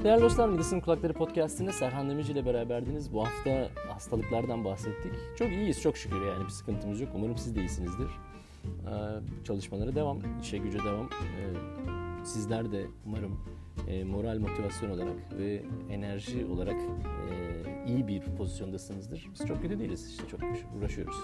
Değerli 0.09 0.21
dostlar, 0.21 0.49
Midas'ın 0.49 0.79
Kulakları 0.79 1.13
Podcast'inde 1.13 1.71
Serhan 1.71 2.09
Demirci 2.09 2.31
ile 2.31 2.45
beraberdiniz. 2.45 3.13
Bu 3.13 3.25
hafta 3.25 3.69
hastalıklardan 3.93 4.65
bahsettik. 4.65 5.11
Çok 5.37 5.51
iyiyiz, 5.51 5.81
çok 5.81 5.97
şükür 5.97 6.21
yani 6.21 6.43
bir 6.43 6.49
sıkıntımız 6.49 7.01
yok. 7.01 7.09
Umarım 7.15 7.37
siz 7.37 7.55
de 7.55 7.59
iyisinizdir. 7.59 8.07
Ee, 8.07 8.89
çalışmalara 9.43 9.95
devam, 9.95 10.19
işe 10.41 10.57
güce 10.57 10.79
devam. 10.79 11.05
Ee, 11.05 12.25
sizler 12.25 12.71
de 12.71 12.85
umarım 13.05 13.39
e, 13.87 14.03
moral 14.03 14.39
motivasyon 14.39 14.89
olarak 14.89 15.37
ve 15.37 15.63
enerji 15.89 16.45
olarak 16.45 16.75
e, 16.75 17.85
iyi 17.87 18.07
bir 18.07 18.21
pozisyondasınızdır. 18.21 19.27
Biz 19.33 19.47
çok 19.47 19.61
kötü 19.61 19.79
değiliz, 19.79 20.09
işte 20.09 20.23
çok 20.27 20.39
uğraşıyoruz. 20.77 21.17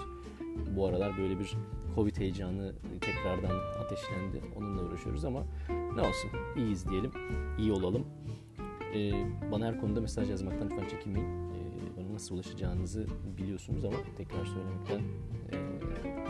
Bu 0.76 0.86
aralar 0.86 1.18
böyle 1.18 1.38
bir 1.38 1.56
Covid 1.94 2.16
heyecanı 2.16 2.74
tekrardan 3.00 3.56
ateşlendi. 3.84 4.40
Onunla 4.56 4.82
uğraşıyoruz 4.82 5.24
ama 5.24 5.46
ne 5.94 6.00
olsun 6.00 6.30
iyiyiz 6.56 6.88
diyelim, 6.88 7.10
iyi 7.58 7.72
olalım. 7.72 8.06
Ee, 8.94 9.12
bana 9.52 9.66
her 9.66 9.80
konuda 9.80 10.00
mesaj 10.00 10.30
yazmaktan 10.30 10.70
lütfen 10.70 10.88
çekinmeyin. 10.88 11.28
Ee, 11.28 11.96
bana 11.96 12.14
nasıl 12.14 12.34
ulaşacağınızı 12.34 13.06
biliyorsunuz 13.38 13.84
ama 13.84 13.96
tekrar 14.16 14.44
söylemekten 14.44 15.00
e, 15.48 15.52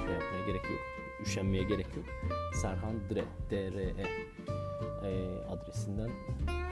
şey 0.05 0.12
yapmaya 0.12 0.47
gerek 0.47 0.64
yok. 0.64 0.81
Üşenmeye 1.23 1.62
gerek 1.62 1.87
yok. 1.97 2.07
Serhan 2.55 2.95
Dre, 3.11 3.25
D-R-E 3.51 4.27
e, 5.07 5.40
adresinden 5.49 6.11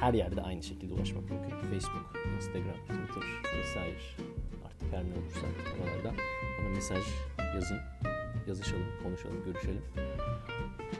her 0.00 0.14
yerde 0.14 0.42
aynı 0.42 0.62
şekilde 0.62 0.94
ulaşmak 0.94 1.30
mümkün. 1.30 1.50
Facebook, 1.50 2.16
Instagram, 2.36 2.76
Twitter 2.88 3.58
vesaire 3.58 3.96
artık 4.66 4.92
her 4.92 5.04
ne 5.04 5.12
olursa 5.14 5.46
oralardan 5.82 6.14
bana 6.58 6.68
mesaj 6.68 7.04
yazın, 7.54 7.78
yazışalım, 8.46 8.86
konuşalım, 9.02 9.44
görüşelim. 9.44 9.82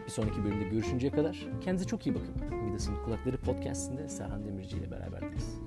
Bir 0.07 0.11
sonraki 0.11 0.45
bölümde 0.45 0.65
görüşünceye 0.65 1.11
kadar 1.11 1.47
kendinize 1.61 1.87
çok 1.87 2.07
iyi 2.07 2.15
bakın. 2.15 2.35
Midas'ın 2.65 3.05
Kulakları 3.05 3.37
Podcast'inde 3.37 4.09
Serhan 4.09 4.45
Demirci 4.45 4.77
ile 4.77 4.91
beraberdiniz. 4.91 5.64